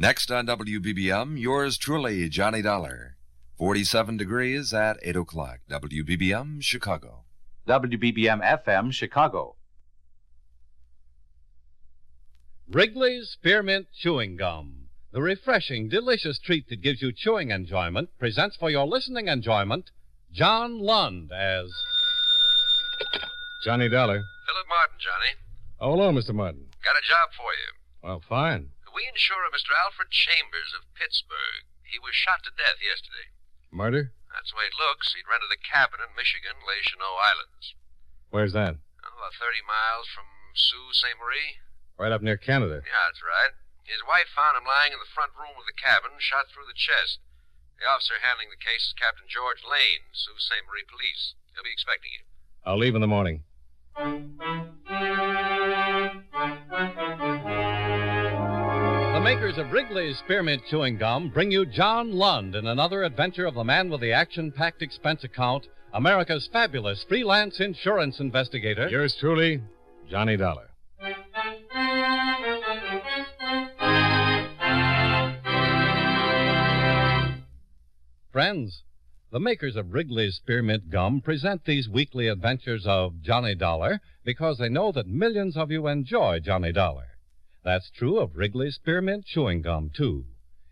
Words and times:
Next 0.00 0.30
on 0.30 0.46
WBBM, 0.46 1.40
yours 1.40 1.76
truly, 1.76 2.28
Johnny 2.28 2.62
Dollar. 2.62 3.16
47 3.58 4.16
degrees 4.16 4.72
at 4.72 4.96
8 5.02 5.16
o'clock. 5.16 5.58
WBBM, 5.68 6.62
Chicago. 6.62 7.24
WBBM 7.66 8.40
FM, 8.40 8.92
Chicago. 8.92 9.56
Wrigley's 12.70 13.30
Spearmint 13.30 13.88
Chewing 13.92 14.36
Gum, 14.36 14.86
the 15.10 15.20
refreshing, 15.20 15.88
delicious 15.88 16.38
treat 16.38 16.68
that 16.68 16.80
gives 16.80 17.02
you 17.02 17.10
chewing 17.10 17.50
enjoyment, 17.50 18.10
presents 18.20 18.54
for 18.54 18.70
your 18.70 18.86
listening 18.86 19.26
enjoyment 19.26 19.90
John 20.32 20.78
Lund 20.78 21.32
as. 21.32 21.72
Johnny 23.64 23.88
Dollar. 23.88 24.22
Philip 24.46 24.66
Martin, 24.68 24.96
Johnny. 25.00 25.34
Oh, 25.80 25.96
hello, 25.96 26.12
Mr. 26.12 26.32
Martin. 26.32 26.66
Got 26.84 26.92
a 26.92 27.02
job 27.02 27.30
for 27.36 27.50
you. 27.50 28.08
Well, 28.08 28.22
fine. 28.28 28.70
We 28.98 29.06
insure 29.06 29.46
a 29.46 29.54
Mr. 29.54 29.70
Alfred 29.70 30.10
Chambers 30.10 30.74
of 30.74 30.82
Pittsburgh. 30.98 31.70
He 31.86 32.02
was 32.02 32.18
shot 32.18 32.42
to 32.42 32.50
death 32.50 32.82
yesterday. 32.82 33.30
Murder? 33.70 34.10
That's 34.34 34.50
the 34.50 34.58
way 34.58 34.66
it 34.66 34.74
looks. 34.74 35.14
He'd 35.14 35.30
rented 35.30 35.54
a 35.54 35.62
cabin 35.62 36.02
in 36.02 36.18
Michigan, 36.18 36.58
Les 36.66 36.82
Cheneaux 36.82 37.14
Islands. 37.14 37.78
Where's 38.34 38.58
that? 38.58 38.74
Oh, 38.74 39.14
about 39.14 39.38
30 39.38 39.62
miles 39.62 40.10
from 40.10 40.26
Sault 40.50 40.98
Ste. 40.98 41.14
Marie. 41.14 41.62
Right 41.94 42.10
up 42.10 42.26
near 42.26 42.34
Canada. 42.34 42.82
Yeah, 42.82 43.06
that's 43.06 43.22
right. 43.22 43.54
His 43.86 44.02
wife 44.02 44.34
found 44.34 44.58
him 44.58 44.66
lying 44.66 44.90
in 44.90 44.98
the 44.98 45.14
front 45.14 45.30
room 45.38 45.54
of 45.54 45.70
the 45.70 45.78
cabin, 45.78 46.18
shot 46.18 46.50
through 46.50 46.66
the 46.66 46.74
chest. 46.74 47.22
The 47.78 47.86
officer 47.86 48.18
handling 48.18 48.50
the 48.50 48.58
case 48.58 48.90
is 48.90 48.98
Captain 48.98 49.30
George 49.30 49.62
Lane, 49.62 50.10
Sault 50.10 50.42
Ste. 50.42 50.66
Marie 50.66 50.90
Police. 50.90 51.38
He'll 51.54 51.62
be 51.62 51.70
expecting 51.70 52.18
you. 52.18 52.26
I'll 52.66 52.82
leave 52.82 52.98
in 52.98 53.04
the 53.06 53.06
morning. 53.06 53.46
Makers 59.34 59.58
of 59.58 59.70
Wrigley's 59.70 60.16
Spearmint 60.20 60.62
Chewing 60.70 60.96
Gum 60.96 61.28
bring 61.28 61.50
you 61.50 61.66
John 61.66 62.12
Lund 62.12 62.54
in 62.54 62.66
another 62.66 63.02
adventure 63.02 63.44
of 63.44 63.52
the 63.52 63.62
man 63.62 63.90
with 63.90 64.00
the 64.00 64.10
action 64.10 64.50
packed 64.50 64.80
expense 64.80 65.22
account, 65.22 65.66
America's 65.92 66.48
fabulous 66.50 67.04
freelance 67.06 67.60
insurance 67.60 68.20
investigator. 68.20 68.88
Yours 68.88 69.14
truly, 69.20 69.60
Johnny 70.08 70.38
Dollar. 70.38 70.70
Friends, 78.32 78.82
the 79.30 79.40
makers 79.40 79.76
of 79.76 79.92
Wrigley's 79.92 80.36
Spearmint 80.36 80.88
Gum 80.88 81.20
present 81.20 81.66
these 81.66 81.86
weekly 81.86 82.28
adventures 82.28 82.86
of 82.86 83.20
Johnny 83.20 83.54
Dollar 83.54 84.00
because 84.24 84.56
they 84.56 84.70
know 84.70 84.90
that 84.92 85.06
millions 85.06 85.54
of 85.58 85.70
you 85.70 85.86
enjoy 85.86 86.40
Johnny 86.40 86.72
Dollar. 86.72 87.17
That's 87.68 87.90
true 87.90 88.18
of 88.18 88.34
Wrigley's 88.34 88.76
Spearmint 88.76 89.26
Chewing 89.26 89.60
Gum, 89.60 89.90
too. 89.94 90.24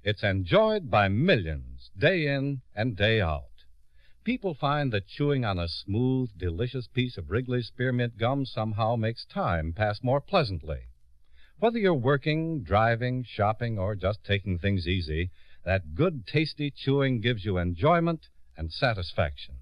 It's 0.03 0.23
enjoyed 0.23 0.91
by 0.91 1.09
millions, 1.09 1.91
day 1.95 2.27
in 2.27 2.63
and 2.75 2.97
day 2.97 3.21
out. 3.21 3.65
People 4.25 4.55
find 4.55 4.91
that 4.95 5.07
chewing 5.07 5.45
on 5.45 5.59
a 5.59 5.69
smooth, 5.69 6.31
delicious 6.39 6.89
piece 6.89 7.19
of 7.19 7.29
Wrigley's 7.29 7.67
Spearmint 7.67 8.17
Gum 8.17 8.47
somehow 8.47 8.97
makes 8.97 9.27
time 9.27 9.75
pass 9.75 10.03
more 10.03 10.23
pleasantly. 10.23 10.85
Whether 11.59 11.79
you're 11.79 11.93
working, 11.93 12.63
driving, 12.63 13.25
shopping, 13.25 13.79
or 13.79 13.95
just 13.95 14.25
taking 14.25 14.59
things 14.59 14.89
easy, 14.89 15.31
that 15.67 15.95
good, 15.95 16.27
tasty 16.27 16.71
chewing 16.71 17.21
gives 17.21 17.45
you 17.45 17.59
enjoyment 17.59 18.29
and 18.57 18.73
satisfaction. 18.73 19.57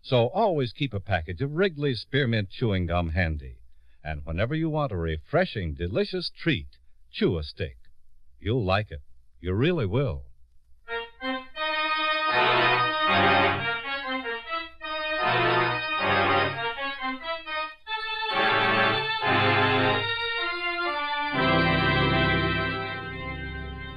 So 0.00 0.28
always 0.28 0.72
keep 0.72 0.94
a 0.94 1.00
package 1.00 1.42
of 1.42 1.52
Wrigley's 1.52 2.00
Spearmint 2.00 2.48
Chewing 2.48 2.86
Gum 2.86 3.10
handy. 3.10 3.59
And 4.02 4.22
whenever 4.24 4.54
you 4.54 4.70
want 4.70 4.92
a 4.92 4.96
refreshing, 4.96 5.74
delicious 5.74 6.30
treat, 6.42 6.68
chew 7.12 7.38
a 7.38 7.42
stick. 7.42 7.76
You'll 8.38 8.64
like 8.64 8.90
it. 8.90 9.02
You 9.40 9.52
really 9.52 9.86
will. 9.86 10.24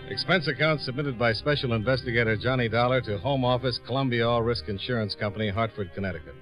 Expense 0.09 0.47
account 0.47 0.79
submitted 0.81 1.17
by 1.17 1.33
Special 1.33 1.73
Investigator 1.73 2.37
Johnny 2.37 2.69
Dollar 2.69 3.01
to 3.01 3.17
Home 3.17 3.43
Office, 3.43 3.79
Columbia 3.85 4.27
All 4.27 4.43
Risk 4.43 4.69
Insurance 4.69 5.15
Company, 5.15 5.49
Hartford, 5.49 5.91
Connecticut. 5.95 6.35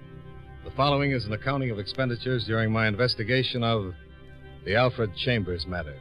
The 0.72 0.78
following 0.78 1.12
is 1.12 1.26
an 1.26 1.34
accounting 1.34 1.70
of 1.70 1.80
expenditures 1.80 2.46
during 2.46 2.72
my 2.72 2.88
investigation 2.88 3.62
of 3.62 3.94
the 4.64 4.78
Alfred 4.78 5.14
Chambers 5.18 5.68
matter. 5.68 5.98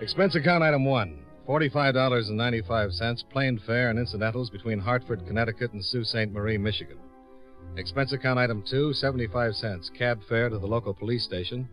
Expense 0.00 0.36
account 0.36 0.64
item 0.64 0.86
one 0.86 1.22
$45.95, 1.46 3.28
plane 3.28 3.60
fare 3.66 3.90
and 3.90 3.98
incidentals 3.98 4.48
between 4.48 4.78
Hartford, 4.78 5.26
Connecticut 5.26 5.74
and 5.74 5.84
Sault 5.84 6.06
Ste. 6.06 6.32
Marie, 6.32 6.56
Michigan. 6.56 6.96
Expense 7.76 8.14
account 8.14 8.38
item 8.38 8.64
two 8.66 8.94
75 8.94 9.54
cents, 9.54 9.90
cab 9.90 10.18
fare 10.26 10.48
to 10.48 10.58
the 10.58 10.66
local 10.66 10.94
police 10.94 11.24
station, 11.24 11.68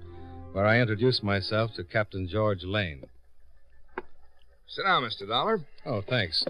where 0.52 0.66
I 0.66 0.82
introduced 0.82 1.24
myself 1.24 1.72
to 1.76 1.86
Captain 1.86 2.28
George 2.28 2.66
Lane. 2.66 3.06
Sit 4.68 4.84
down, 4.84 5.04
Mr. 5.04 5.26
Dollar. 5.26 5.62
Oh, 5.86 6.02
thanks. 6.02 6.46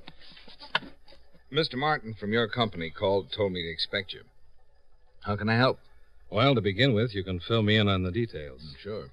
Mr. 1.52 1.76
Martin 1.76 2.14
from 2.14 2.32
your 2.32 2.48
company 2.48 2.90
called 2.90 3.30
told 3.32 3.52
me 3.52 3.62
to 3.62 3.70
expect 3.70 4.14
you. 4.14 4.22
How 5.24 5.36
can 5.36 5.50
I 5.50 5.58
help? 5.58 5.80
Well, 6.30 6.56
to 6.56 6.62
begin 6.62 6.94
with, 6.94 7.14
you 7.14 7.26
can 7.26 7.42
fill 7.42 7.62
me 7.62 7.76
in 7.76 7.90
on 7.90 8.04
the 8.04 8.12
details. 8.12 8.62
Mm, 8.62 8.78
sure. 8.82 9.10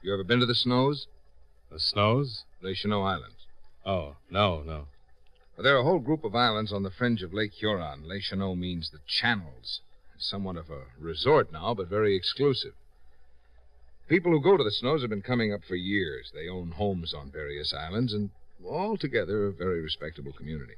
You 0.00 0.14
ever 0.14 0.24
been 0.24 0.40
to 0.40 0.46
the 0.46 0.54
Snows? 0.54 1.06
The 1.70 1.78
snows? 1.78 2.44
Les 2.62 2.74
Cheneaux 2.74 3.02
Islands. 3.02 3.46
Oh, 3.84 4.16
no, 4.30 4.62
no. 4.62 4.86
Well, 5.56 5.64
there 5.64 5.76
are 5.76 5.80
a 5.80 5.84
whole 5.84 5.98
group 5.98 6.24
of 6.24 6.34
islands 6.34 6.72
on 6.72 6.82
the 6.82 6.90
fringe 6.90 7.22
of 7.22 7.34
Lake 7.34 7.52
Huron. 7.52 8.08
Les 8.08 8.20
Cheneaux 8.20 8.54
means 8.54 8.90
the 8.90 9.00
channels. 9.06 9.80
It's 10.14 10.28
somewhat 10.28 10.56
of 10.56 10.70
a 10.70 10.84
resort 10.98 11.52
now, 11.52 11.74
but 11.74 11.88
very 11.88 12.16
exclusive. 12.16 12.72
People 14.08 14.32
who 14.32 14.42
go 14.42 14.56
to 14.56 14.64
the 14.64 14.70
Snows 14.70 15.02
have 15.02 15.10
been 15.10 15.22
coming 15.22 15.52
up 15.52 15.60
for 15.64 15.76
years. 15.76 16.30
They 16.34 16.48
own 16.48 16.72
homes 16.72 17.12
on 17.12 17.30
various 17.30 17.74
islands, 17.74 18.14
and 18.14 18.30
altogether 18.64 19.46
a 19.46 19.52
very 19.52 19.82
respectable 19.82 20.32
community. 20.32 20.76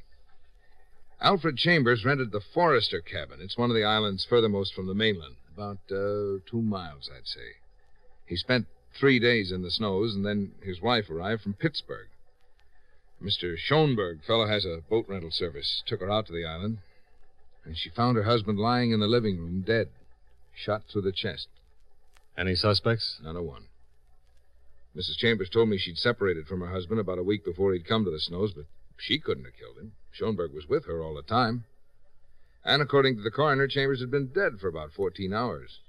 Alfred 1.20 1.56
Chambers 1.56 2.04
rented 2.04 2.32
the 2.32 2.41
Forrester 2.41 3.00
cabin. 3.00 3.41
It's 3.41 3.56
one 3.56 3.70
of 3.70 3.76
the 3.76 3.84
islands 3.84 4.25
furthermost 4.25 4.75
from 4.75 4.86
the 4.86 4.94
mainland, 4.94 5.36
about 5.54 5.78
uh, 5.91 6.41
two 6.47 6.60
miles, 6.60 7.10
I'd 7.14 7.26
say. 7.26 7.56
He 8.26 8.36
spent 8.36 8.66
three 8.98 9.19
days 9.19 9.52
in 9.52 9.62
the 9.62 9.70
Snows, 9.70 10.14
and 10.14 10.25
then 10.25 10.52
his 10.62 10.80
wife 10.80 11.08
arrived 11.10 11.42
from 11.42 11.54
Pittsburgh. 11.54 12.08
Mr. 13.22 13.56
Schoenberg, 13.56 14.22
fellow 14.25 14.47
has 14.47 14.64
a 14.64 14.82
boat 14.88 15.06
rental 15.08 15.30
service, 15.30 15.82
took 15.86 16.00
her 16.00 16.10
out 16.10 16.26
to 16.26 16.32
the 16.32 16.44
island, 16.44 16.78
and 17.64 17.76
she 17.76 17.88
found 17.88 18.16
her 18.16 18.25
husband 18.25 18.58
lying 18.58 18.91
in 18.91 19.00
the 19.00 19.06
living 19.06 19.38
room, 19.38 19.62
dead, 19.62 19.88
shot 20.54 20.82
through 20.91 21.02
the 21.02 21.12
chest. 21.12 21.48
Any 22.36 22.54
suspects? 22.54 23.20
Not 23.22 23.36
a 23.36 23.42
one. 23.42 23.64
Mrs. 24.96 25.16
Chambers 25.16 25.48
told 25.48 25.69
me 25.69 25.78
she'd 25.78 25.98
separated 25.98 26.46
from 26.46 26.60
her 26.60 26.70
husband 26.70 27.00
about 27.00 27.19
a 27.19 27.22
week 27.22 27.44
before 27.44 27.72
he'd 27.72 27.86
come 27.86 28.04
to 28.04 28.10
the 28.10 28.20
Snows, 28.20 28.52
but 28.52 28.66
she 28.96 29.19
couldn't 29.19 29.44
have 29.44 29.56
killed 29.56 29.78
him. 29.78 29.92
Schoenberg 30.14 30.52
was 30.52 30.69
with 30.69 30.86
her 30.86 31.02
all 31.02 31.14
the 31.14 31.22
time. 31.22 31.64
And 32.64 32.80
according 32.80 33.16
to 33.16 33.22
the 33.22 33.30
coroner, 33.30 33.69
Chambers 33.69 34.00
had 34.00 34.10
been 34.10 34.28
dead 34.28 34.58
for 34.60 34.69
about 34.69 34.92
14 34.92 35.32
hours. 35.32 35.80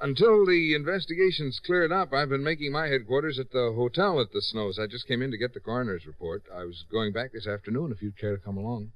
Until 0.00 0.44
the 0.44 0.74
investigation's 0.74 1.60
cleared 1.64 1.92
up, 1.92 2.12
I've 2.12 2.28
been 2.28 2.44
making 2.44 2.72
my 2.72 2.88
headquarters 2.88 3.38
at 3.38 3.50
the 3.52 3.72
hotel 3.74 4.20
at 4.20 4.32
the 4.32 4.42
Snows. 4.42 4.78
I 4.78 4.86
just 4.86 5.08
came 5.08 5.22
in 5.22 5.30
to 5.30 5.38
get 5.38 5.54
the 5.54 5.60
coroner's 5.60 6.06
report. 6.06 6.42
I 6.54 6.64
was 6.64 6.84
going 6.90 7.12
back 7.12 7.32
this 7.32 7.46
afternoon 7.46 7.92
if 7.92 8.02
you'd 8.02 8.18
care 8.18 8.36
to 8.36 8.42
come 8.42 8.56
along. 8.56 8.92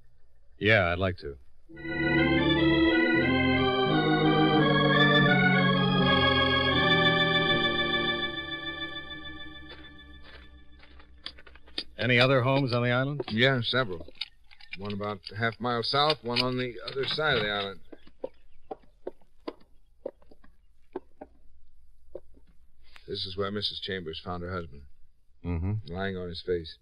Yeah, 0.59 0.93
I'd 0.93 0.99
like 0.99 1.17
to. 1.19 2.88
Any 12.09 12.21
other 12.21 12.41
homes 12.41 12.73
on 12.73 12.83
the 12.83 12.91
island? 12.91 13.23
Yeah, 13.29 13.61
several. 13.63 14.07
One 14.79 14.95
about 14.95 15.19
a 15.31 15.37
half 15.37 15.61
mile 15.61 15.83
south, 15.83 16.17
one 16.25 16.41
on 16.41 16.57
the 16.57 16.75
other 16.91 17.05
side 17.05 17.37
of 17.37 17.43
the 17.43 17.51
island. 17.51 17.81
This 23.07 23.27
is 23.27 23.37
where 23.37 23.53
Mrs. 23.53 23.83
Chambers 23.83 24.19
found 24.25 24.43
her 24.43 24.51
husband, 24.51 24.83
Mm-hmm. 25.45 25.93
lying 25.95 26.17
on 26.17 26.29
his 26.29 26.41
face. 26.47 26.77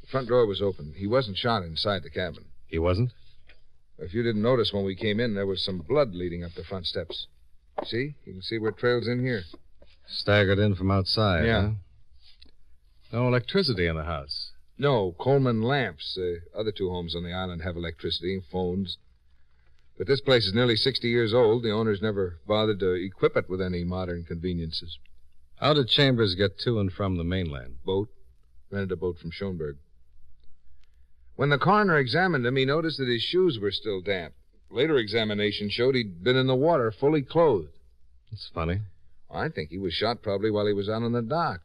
The 0.00 0.08
front 0.08 0.26
door 0.28 0.46
was 0.46 0.60
open. 0.60 0.94
He 0.96 1.06
wasn't 1.06 1.36
shot 1.36 1.62
inside 1.62 2.02
the 2.02 2.10
cabin. 2.10 2.46
He 2.66 2.78
wasn't? 2.80 3.12
If 4.00 4.12
you 4.14 4.24
didn't 4.24 4.42
notice 4.42 4.72
when 4.72 4.84
we 4.84 4.96
came 4.96 5.20
in, 5.20 5.34
there 5.36 5.46
was 5.46 5.64
some 5.64 5.78
blood 5.78 6.12
leading 6.12 6.42
up 6.42 6.54
the 6.56 6.64
front 6.64 6.86
steps. 6.86 7.28
See? 7.84 8.16
You 8.26 8.32
can 8.32 8.42
see 8.42 8.58
where 8.58 8.70
it 8.70 8.78
trails 8.78 9.06
in 9.06 9.20
here. 9.24 9.42
Staggered 10.08 10.58
in 10.58 10.74
from 10.74 10.90
outside, 10.90 11.44
Yeah. 11.46 11.62
huh? 11.62 11.70
No 13.12 13.26
electricity 13.26 13.86
in 13.86 13.96
the 13.96 14.04
house. 14.04 14.52
No, 14.76 15.14
Coleman 15.18 15.62
lamps. 15.62 16.14
The 16.14 16.40
other 16.54 16.72
two 16.72 16.90
homes 16.90 17.16
on 17.16 17.24
the 17.24 17.32
island 17.32 17.62
have 17.62 17.76
electricity 17.76 18.40
phones. 18.52 18.98
But 19.96 20.06
this 20.06 20.20
place 20.20 20.46
is 20.46 20.54
nearly 20.54 20.76
60 20.76 21.08
years 21.08 21.34
old. 21.34 21.62
The 21.62 21.72
owners 21.72 22.00
never 22.00 22.38
bothered 22.46 22.78
to 22.80 22.92
equip 22.92 23.36
it 23.36 23.48
with 23.48 23.60
any 23.60 23.82
modern 23.82 24.24
conveniences. 24.24 24.98
How 25.56 25.74
did 25.74 25.88
Chambers 25.88 26.36
get 26.36 26.58
to 26.60 26.78
and 26.78 26.92
from 26.92 27.16
the 27.16 27.24
mainland? 27.24 27.78
Boat. 27.84 28.10
Rented 28.70 28.92
a 28.92 28.96
boat 28.96 29.18
from 29.18 29.32
Schoenberg. 29.32 29.78
When 31.34 31.48
the 31.48 31.58
coroner 31.58 31.98
examined 31.98 32.46
him, 32.46 32.56
he 32.56 32.64
noticed 32.64 32.98
that 32.98 33.08
his 33.08 33.22
shoes 33.22 33.58
were 33.60 33.70
still 33.70 34.00
damp. 34.00 34.34
Later 34.70 34.98
examination 34.98 35.70
showed 35.70 35.94
he'd 35.94 36.22
been 36.22 36.36
in 36.36 36.46
the 36.46 36.54
water 36.54 36.92
fully 36.92 37.22
clothed. 37.22 37.72
It's 38.30 38.50
funny. 38.54 38.82
I 39.30 39.48
think 39.48 39.70
he 39.70 39.78
was 39.78 39.94
shot 39.94 40.22
probably 40.22 40.50
while 40.50 40.66
he 40.66 40.72
was 40.72 40.88
out 40.88 41.02
on 41.02 41.12
the 41.12 41.22
dock. 41.22 41.60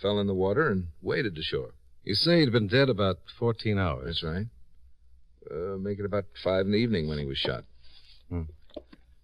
Fell 0.00 0.18
in 0.20 0.26
the 0.26 0.34
water 0.34 0.68
and 0.68 0.88
waded 1.02 1.34
to 1.34 1.42
shore. 1.42 1.70
You 2.04 2.14
say 2.14 2.40
he'd 2.40 2.52
been 2.52 2.68
dead 2.68 2.88
about 2.88 3.16
14 3.38 3.78
hours. 3.78 4.04
That's 4.06 4.22
right. 4.22 4.46
Uh, 5.50 5.76
make 5.78 5.98
it 5.98 6.04
about 6.04 6.24
five 6.42 6.66
in 6.66 6.72
the 6.72 6.78
evening 6.78 7.08
when 7.08 7.18
he 7.18 7.24
was 7.24 7.38
shot. 7.38 7.64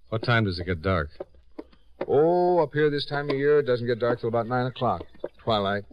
What 0.08 0.22
time 0.22 0.44
does 0.44 0.58
it 0.58 0.66
get 0.66 0.82
dark? 0.82 1.08
Oh, 2.06 2.58
up 2.60 2.72
here 2.72 2.90
this 2.90 3.06
time 3.06 3.30
of 3.30 3.36
year, 3.36 3.60
it 3.60 3.66
doesn't 3.66 3.86
get 3.86 3.98
dark 3.98 4.20
till 4.20 4.28
about 4.28 4.46
nine 4.46 4.66
o'clock. 4.66 5.02
Twilight. 5.42 5.84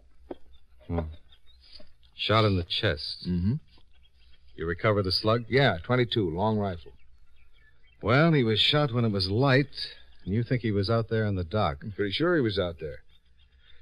Shot 2.15 2.45
in 2.45 2.57
the 2.57 2.63
chest. 2.63 3.27
Mm-hmm. 3.27 3.53
You 4.55 4.65
recover 4.65 5.03
the 5.03 5.11
slug? 5.11 5.45
Yeah, 5.47 5.77
22, 5.83 6.29
long 6.29 6.57
rifle. 6.57 6.91
Well, 8.01 8.33
he 8.33 8.43
was 8.43 8.59
shot 8.59 8.93
when 8.93 9.05
it 9.05 9.11
was 9.11 9.29
light, 9.29 9.73
and 10.25 10.33
you 10.33 10.43
think 10.43 10.61
he 10.61 10.71
was 10.71 10.89
out 10.89 11.09
there 11.09 11.25
on 11.25 11.35
the 11.35 11.43
dock. 11.43 11.77
I'm 11.83 11.91
pretty 11.91 12.11
sure 12.11 12.35
he 12.35 12.41
was 12.41 12.59
out 12.59 12.75
there. 12.79 12.99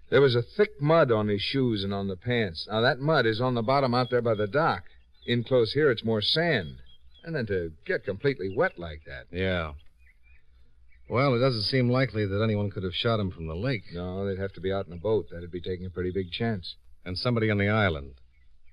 There 0.09 0.21
was 0.21 0.35
a 0.35 0.41
thick 0.41 0.81
mud 0.81 1.11
on 1.11 1.27
his 1.27 1.41
shoes 1.41 1.83
and 1.83 1.93
on 1.93 2.07
the 2.07 2.15
pants. 2.15 2.67
Now, 2.69 2.81
that 2.81 2.99
mud 2.99 3.25
is 3.25 3.41
on 3.41 3.55
the 3.55 3.61
bottom 3.61 3.93
out 3.93 4.09
there 4.09 4.21
by 4.21 4.35
the 4.35 4.47
dock. 4.47 4.83
In 5.25 5.43
close 5.43 5.73
here, 5.73 5.91
it's 5.91 6.05
more 6.05 6.21
sand. 6.21 6.77
And 7.23 7.35
then 7.35 7.45
to 7.47 7.73
get 7.85 8.05
completely 8.05 8.53
wet 8.55 8.79
like 8.79 9.01
that. 9.05 9.25
Yeah. 9.31 9.73
Well, 11.09 11.35
it 11.35 11.39
doesn't 11.39 11.63
seem 11.63 11.89
likely 11.89 12.25
that 12.25 12.41
anyone 12.41 12.69
could 12.69 12.83
have 12.83 12.93
shot 12.93 13.19
him 13.19 13.31
from 13.31 13.47
the 13.47 13.55
lake. 13.55 13.83
No, 13.93 14.25
they'd 14.25 14.39
have 14.39 14.53
to 14.53 14.61
be 14.61 14.71
out 14.71 14.87
in 14.87 14.93
a 14.93 14.97
boat. 14.97 15.27
That'd 15.31 15.51
be 15.51 15.61
taking 15.61 15.85
a 15.85 15.89
pretty 15.89 16.11
big 16.11 16.31
chance. 16.31 16.75
And 17.05 17.17
somebody 17.17 17.49
on 17.49 17.57
the 17.57 17.69
island. 17.69 18.13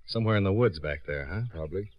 Somewhere 0.06 0.36
in 0.36 0.44
the 0.44 0.52
woods 0.52 0.78
back 0.78 1.06
there, 1.06 1.26
huh? 1.26 1.42
Probably. 1.52 1.90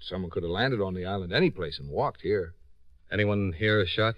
Someone 0.00 0.30
could 0.30 0.42
have 0.42 0.50
landed 0.50 0.80
on 0.80 0.94
the 0.94 1.04
island 1.04 1.32
any 1.32 1.50
place 1.50 1.78
and 1.78 1.90
walked 1.90 2.22
here. 2.22 2.54
Anyone 3.12 3.54
hear 3.56 3.80
a 3.80 3.86
shot? 3.86 4.14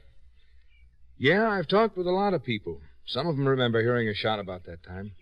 Yeah, 1.19 1.49
I've 1.49 1.69
talked 1.69 1.97
with 1.97 2.07
a 2.07 2.13
lot 2.13 2.35
of 2.35 2.45
people. 2.45 2.81
Some 3.09 3.27
of 3.27 3.37
them 3.37 3.49
remember 3.49 3.81
hearing 3.81 4.07
a 4.09 4.15
shot 4.15 4.39
about 4.39 4.65
that 4.65 4.83
time. 4.83 5.13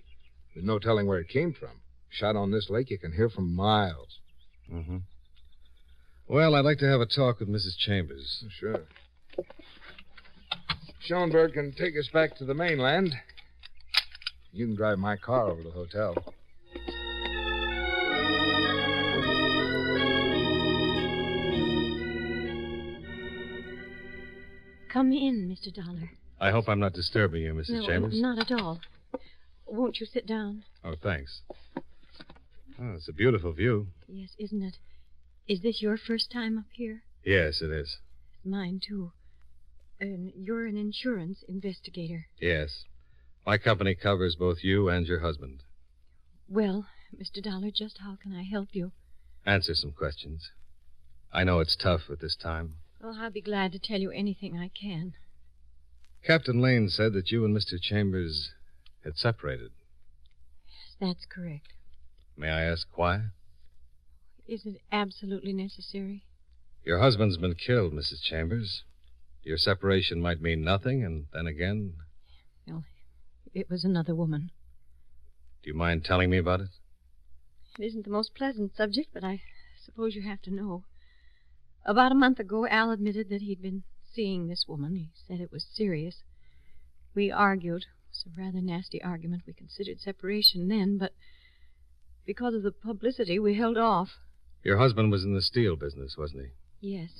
There's 0.52 0.66
no 0.66 0.80
telling 0.80 1.06
where 1.06 1.20
it 1.20 1.28
came 1.28 1.52
from. 1.52 1.70
Shot 2.10 2.34
on 2.34 2.50
this 2.50 2.68
lake, 2.68 2.90
you 2.90 2.98
can 2.98 3.12
hear 3.12 3.28
from 3.28 3.54
miles. 3.54 4.18
Mm-hmm. 4.72 4.98
Well, 6.26 6.56
I'd 6.56 6.64
like 6.64 6.78
to 6.78 6.88
have 6.88 7.00
a 7.00 7.06
talk 7.06 7.38
with 7.38 7.48
Mrs. 7.48 7.76
Chambers. 7.78 8.44
Sure. 8.58 8.80
Schoenberg 10.98 11.52
can 11.52 11.72
take 11.72 11.96
us 11.96 12.08
back 12.12 12.36
to 12.38 12.44
the 12.44 12.54
mainland. 12.54 13.14
You 14.50 14.66
can 14.66 14.74
drive 14.74 14.98
my 14.98 15.16
car 15.16 15.48
over 15.48 15.62
to 15.62 15.68
the 15.68 15.74
hotel. 15.74 16.16
Come 24.92 25.12
in, 25.12 25.48
Mr. 25.48 25.72
Dollar. 25.72 26.10
I 26.40 26.50
hope 26.50 26.68
I'm 26.68 26.80
not 26.80 26.92
disturbing 26.92 27.42
you, 27.42 27.54
Mrs. 27.54 27.70
no, 27.70 27.84
uh, 27.84 27.86
Chambers. 27.86 28.20
not 28.20 28.38
at 28.38 28.52
all. 28.60 28.80
Won't 29.66 30.00
you 30.00 30.06
sit 30.06 30.26
down? 30.26 30.64
Oh, 30.84 30.94
thanks. 31.02 31.40
Oh, 32.78 32.92
it's 32.94 33.08
a 33.08 33.12
beautiful 33.12 33.52
view. 33.52 33.88
Yes, 34.06 34.30
isn't 34.38 34.62
it? 34.62 34.76
Is 35.48 35.60
this 35.62 35.80
your 35.80 35.96
first 35.96 36.30
time 36.30 36.58
up 36.58 36.66
here? 36.72 37.02
Yes, 37.24 37.62
it 37.62 37.70
is. 37.70 37.98
Mine, 38.44 38.80
too. 38.86 39.12
And 39.98 40.32
you're 40.36 40.66
an 40.66 40.76
insurance 40.76 41.42
investigator. 41.48 42.26
Yes. 42.38 42.84
My 43.46 43.56
company 43.58 43.94
covers 43.94 44.36
both 44.36 44.62
you 44.62 44.88
and 44.88 45.06
your 45.06 45.20
husband. 45.20 45.62
Well, 46.48 46.86
Mr. 47.16 47.42
Dollar, 47.42 47.70
just 47.70 47.98
how 47.98 48.16
can 48.22 48.34
I 48.34 48.42
help 48.42 48.68
you? 48.72 48.92
Answer 49.46 49.74
some 49.74 49.92
questions. 49.92 50.50
I 51.32 51.44
know 51.44 51.60
it's 51.60 51.76
tough 51.76 52.10
at 52.10 52.20
this 52.20 52.36
time. 52.36 52.74
Well, 53.02 53.16
I'll 53.20 53.30
be 53.30 53.40
glad 53.40 53.72
to 53.72 53.78
tell 53.78 54.00
you 54.00 54.10
anything 54.10 54.58
I 54.58 54.68
can. 54.68 55.14
Captain 56.26 56.60
Lane 56.60 56.88
said 56.88 57.12
that 57.12 57.30
you 57.30 57.44
and 57.44 57.56
Mr. 57.56 57.80
Chambers 57.80 58.50
had 59.04 59.16
separated. 59.16 59.70
Yes, 60.66 60.96
That's 61.00 61.24
correct. 61.26 61.68
May 62.36 62.48
I 62.50 62.62
ask 62.62 62.88
why? 62.96 63.26
Is 64.48 64.66
it 64.66 64.80
absolutely 64.90 65.52
necessary? 65.52 66.24
Your 66.84 66.98
husband's 66.98 67.36
been 67.36 67.54
killed, 67.54 67.92
Mrs. 67.92 68.22
Chambers. 68.22 68.82
Your 69.44 69.56
separation 69.56 70.20
might 70.20 70.40
mean 70.42 70.62
nothing, 70.64 71.04
and 71.04 71.26
then 71.32 71.46
again, 71.46 71.94
Well, 72.66 72.84
It 73.54 73.70
was 73.70 73.84
another 73.84 74.14
woman. 74.14 74.50
do 75.62 75.70
you 75.70 75.74
mind 75.74 76.04
telling 76.04 76.30
me 76.30 76.38
about 76.38 76.60
it? 76.60 76.70
It 77.78 77.84
isn't 77.84 78.04
the 78.04 78.10
most 78.10 78.34
pleasant 78.34 78.74
subject, 78.76 79.10
but 79.14 79.22
I 79.22 79.42
suppose 79.84 80.16
you 80.16 80.22
have 80.22 80.42
to 80.42 80.50
know. 80.50 80.84
About 81.84 82.10
a 82.10 82.16
month 82.16 82.40
ago, 82.40 82.66
Al 82.66 82.90
admitted 82.90 83.28
that 83.28 83.42
he'd 83.42 83.62
been 83.62 83.84
seeing 84.16 84.48
this 84.48 84.64
woman. 84.66 84.96
He 84.96 85.10
said 85.28 85.40
it 85.40 85.52
was 85.52 85.66
serious. 85.74 86.22
We 87.14 87.30
argued. 87.30 87.82
It 87.82 88.10
was 88.10 88.24
a 88.26 88.40
rather 88.40 88.62
nasty 88.62 89.02
argument. 89.02 89.42
We 89.46 89.52
considered 89.52 90.00
separation 90.00 90.68
then, 90.68 90.96
but 90.96 91.12
because 92.24 92.54
of 92.54 92.62
the 92.62 92.72
publicity, 92.72 93.38
we 93.38 93.54
held 93.56 93.76
off. 93.76 94.08
Your 94.64 94.78
husband 94.78 95.12
was 95.12 95.22
in 95.22 95.34
the 95.34 95.42
steel 95.42 95.76
business, 95.76 96.16
wasn't 96.18 96.46
he? 96.46 96.94
Yes. 96.96 97.10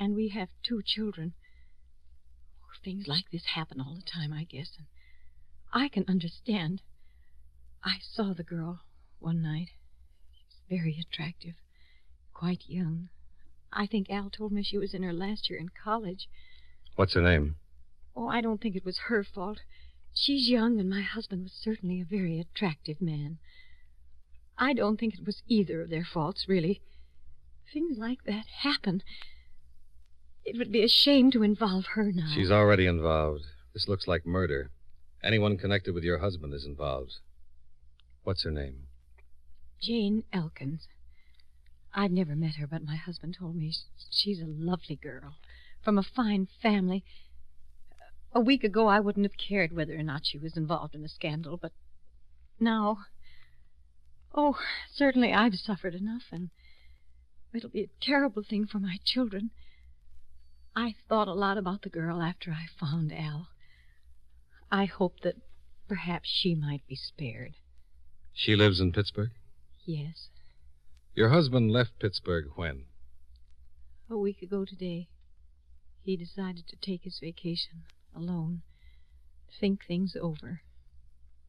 And 0.00 0.16
we 0.16 0.28
have 0.30 0.48
two 0.62 0.82
children. 0.84 1.34
Oh, 2.64 2.72
things 2.82 3.06
like 3.06 3.30
this 3.30 3.44
happen 3.54 3.80
all 3.80 3.94
the 3.94 4.10
time, 4.10 4.32
I 4.32 4.44
guess, 4.44 4.72
and 4.76 4.86
I 5.72 5.88
can 5.88 6.04
understand. 6.08 6.80
I 7.84 7.98
saw 8.00 8.32
the 8.34 8.42
girl 8.42 8.80
one 9.18 9.42
night. 9.42 9.68
She's 10.32 10.58
very 10.68 10.98
attractive, 10.98 11.54
quite 12.32 12.62
young. 12.66 13.10
I 13.72 13.86
think 13.86 14.10
Al 14.10 14.30
told 14.30 14.52
me 14.52 14.62
she 14.62 14.78
was 14.78 14.94
in 14.94 15.02
her 15.02 15.12
last 15.12 15.48
year 15.48 15.58
in 15.58 15.70
college. 15.70 16.28
What's 16.96 17.14
her 17.14 17.22
name? 17.22 17.56
Oh, 18.14 18.28
I 18.28 18.40
don't 18.40 18.60
think 18.60 18.76
it 18.76 18.84
was 18.84 18.98
her 19.08 19.24
fault. 19.24 19.60
She's 20.14 20.48
young, 20.48 20.78
and 20.78 20.90
my 20.90 21.00
husband 21.00 21.44
was 21.44 21.52
certainly 21.52 22.00
a 22.00 22.04
very 22.04 22.38
attractive 22.38 23.00
man. 23.00 23.38
I 24.58 24.74
don't 24.74 25.00
think 25.00 25.14
it 25.14 25.26
was 25.26 25.42
either 25.48 25.80
of 25.80 25.90
their 25.90 26.04
faults, 26.04 26.46
really. 26.48 26.82
Things 27.72 27.96
like 27.96 28.24
that 28.26 28.44
happen. 28.60 29.02
It 30.44 30.58
would 30.58 30.70
be 30.70 30.82
a 30.82 30.88
shame 30.88 31.30
to 31.30 31.42
involve 31.42 31.86
her 31.94 32.12
now. 32.12 32.30
She's 32.34 32.50
already 32.50 32.86
involved. 32.86 33.44
This 33.72 33.88
looks 33.88 34.06
like 34.06 34.26
murder. 34.26 34.70
Anyone 35.24 35.56
connected 35.56 35.94
with 35.94 36.04
your 36.04 36.18
husband 36.18 36.52
is 36.52 36.66
involved. 36.66 37.14
What's 38.24 38.44
her 38.44 38.50
name? 38.50 38.88
Jane 39.80 40.24
Elkins. 40.32 40.86
I'd 41.94 42.12
never 42.12 42.34
met 42.34 42.54
her, 42.56 42.66
but 42.66 42.84
my 42.84 42.96
husband 42.96 43.36
told 43.38 43.54
me 43.54 43.74
she's 44.10 44.40
a 44.40 44.46
lovely 44.46 44.96
girl, 44.96 45.36
from 45.82 45.98
a 45.98 46.02
fine 46.02 46.48
family. 46.62 47.04
A 48.32 48.40
week 48.40 48.64
ago, 48.64 48.86
I 48.86 49.00
wouldn't 49.00 49.26
have 49.26 49.36
cared 49.36 49.72
whether 49.72 49.94
or 49.94 50.02
not 50.02 50.24
she 50.24 50.38
was 50.38 50.56
involved 50.56 50.94
in 50.94 51.04
a 51.04 51.08
scandal, 51.08 51.58
but 51.58 51.72
now. 52.58 53.04
Oh, 54.34 54.58
certainly 54.90 55.34
I've 55.34 55.56
suffered 55.56 55.94
enough, 55.94 56.24
and 56.32 56.48
it'll 57.52 57.68
be 57.68 57.82
a 57.82 57.90
terrible 58.00 58.42
thing 58.42 58.66
for 58.66 58.78
my 58.78 58.98
children. 59.04 59.50
I 60.74 60.94
thought 61.08 61.28
a 61.28 61.34
lot 61.34 61.58
about 61.58 61.82
the 61.82 61.90
girl 61.90 62.22
after 62.22 62.52
I 62.52 62.66
found 62.80 63.12
Al. 63.12 63.48
I 64.70 64.86
hoped 64.86 65.22
that 65.24 65.36
perhaps 65.86 66.30
she 66.30 66.54
might 66.54 66.86
be 66.86 66.96
spared. 66.96 67.52
She 68.32 68.56
lives 68.56 68.80
in 68.80 68.92
Pittsburgh? 68.92 69.32
Yes, 69.84 70.28
Your 71.14 71.28
husband 71.28 71.70
left 71.70 71.98
Pittsburgh 71.98 72.46
when? 72.54 72.86
a 74.08 74.16
week 74.16 74.40
ago 74.42 74.64
today. 74.64 75.08
He 76.02 76.16
decided 76.16 76.66
to 76.68 76.76
take 76.76 77.02
his 77.02 77.18
vacation 77.18 77.82
alone, 78.14 78.62
think 79.60 79.84
things 79.84 80.16
over. 80.20 80.62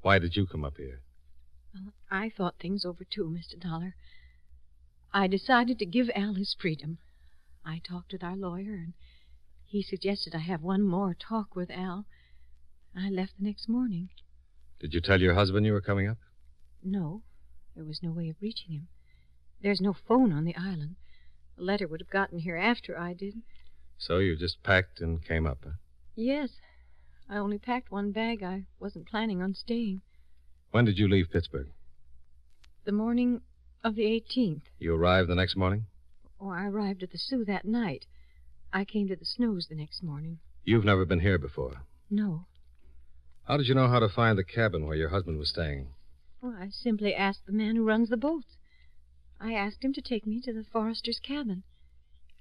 Why 0.01 0.19
did 0.19 0.35
you 0.35 0.45
come 0.45 0.65
up 0.65 0.77
here? 0.77 1.01
Well, 1.73 1.93
I 2.11 2.29
thought 2.29 2.59
things 2.59 2.85
over 2.85 3.05
too, 3.05 3.25
Mr. 3.25 3.59
Dollar. 3.59 3.95
I 5.13 5.27
decided 5.27 5.79
to 5.79 5.85
give 5.85 6.09
Al 6.13 6.33
his 6.33 6.53
freedom. 6.53 6.97
I 7.65 7.79
talked 7.79 8.11
with 8.11 8.23
our 8.23 8.35
lawyer, 8.35 8.73
and 8.73 8.93
he 9.65 9.81
suggested 9.81 10.35
I 10.35 10.39
have 10.39 10.61
one 10.61 10.83
more 10.83 11.13
talk 11.13 11.55
with 11.55 11.71
Al. 11.71 12.05
I 12.95 13.09
left 13.09 13.37
the 13.37 13.45
next 13.45 13.69
morning. 13.69 14.09
Did 14.79 14.93
you 14.93 14.99
tell 14.99 15.21
your 15.21 15.35
husband 15.35 15.65
you 15.65 15.73
were 15.73 15.81
coming 15.81 16.09
up? 16.09 16.17
No, 16.83 17.23
there 17.75 17.85
was 17.85 18.03
no 18.03 18.11
way 18.11 18.27
of 18.29 18.35
reaching 18.41 18.71
him. 18.71 18.87
There's 19.63 19.79
no 19.79 19.93
phone 19.93 20.33
on 20.33 20.43
the 20.43 20.55
island. 20.57 20.97
The 21.55 21.63
letter 21.63 21.87
would 21.87 22.01
have 22.01 22.09
gotten 22.09 22.39
here 22.39 22.57
after 22.57 22.99
I 22.99 23.13
did. 23.13 23.41
So 23.97 24.17
you 24.17 24.35
just 24.35 24.61
packed 24.61 24.99
and 24.99 25.23
came 25.23 25.47
up, 25.47 25.59
huh? 25.63 25.71
Yes, 26.15 26.49
I 27.29 27.37
only 27.37 27.57
packed 27.57 27.89
one 27.89 28.11
bag. 28.11 28.43
I 28.43 28.65
wasn't 28.77 29.07
planning 29.07 29.41
on 29.41 29.53
staying. 29.53 30.01
When 30.71 30.83
did 30.83 30.99
you 30.99 31.07
leave 31.07 31.31
Pittsburgh? 31.31 31.69
The 32.83 32.91
morning 32.91 33.39
of 33.85 33.95
the 33.95 34.03
18th. 34.03 34.63
You 34.79 34.95
arrived 34.95 35.29
the 35.29 35.35
next 35.35 35.55
morning? 35.55 35.85
Oh, 36.41 36.49
I 36.49 36.65
arrived 36.65 37.01
at 37.01 37.11
the 37.11 37.17
Soo 37.17 37.45
that 37.45 37.63
night. 37.63 38.05
I 38.73 38.83
came 38.83 39.07
to 39.07 39.15
the 39.15 39.25
Snows 39.25 39.67
the 39.69 39.75
next 39.75 40.03
morning. 40.03 40.39
You've 40.65 40.83
never 40.83 41.05
been 41.05 41.21
here 41.21 41.37
before. 41.37 41.83
No. 42.09 42.47
How 43.47 43.55
did 43.55 43.67
you 43.67 43.75
know 43.75 43.87
how 43.87 43.99
to 43.99 44.09
find 44.09 44.37
the 44.37 44.43
cabin 44.43 44.85
where 44.85 44.97
your 44.97 45.09
husband 45.09 45.39
was 45.39 45.49
staying? 45.49 45.87
Well, 46.41 46.55
I 46.59 46.67
simply 46.69 47.13
asked 47.15 47.45
the 47.45 47.53
man 47.53 47.77
who 47.77 47.85
runs 47.85 48.09
the 48.09 48.17
boats. 48.17 48.57
I 49.43 49.53
asked 49.55 49.83
him 49.83 49.91
to 49.93 50.01
take 50.01 50.25
me 50.25 50.39
to 50.39 50.53
the 50.53 50.63
Forrester's 50.71 51.19
cabin. 51.19 51.63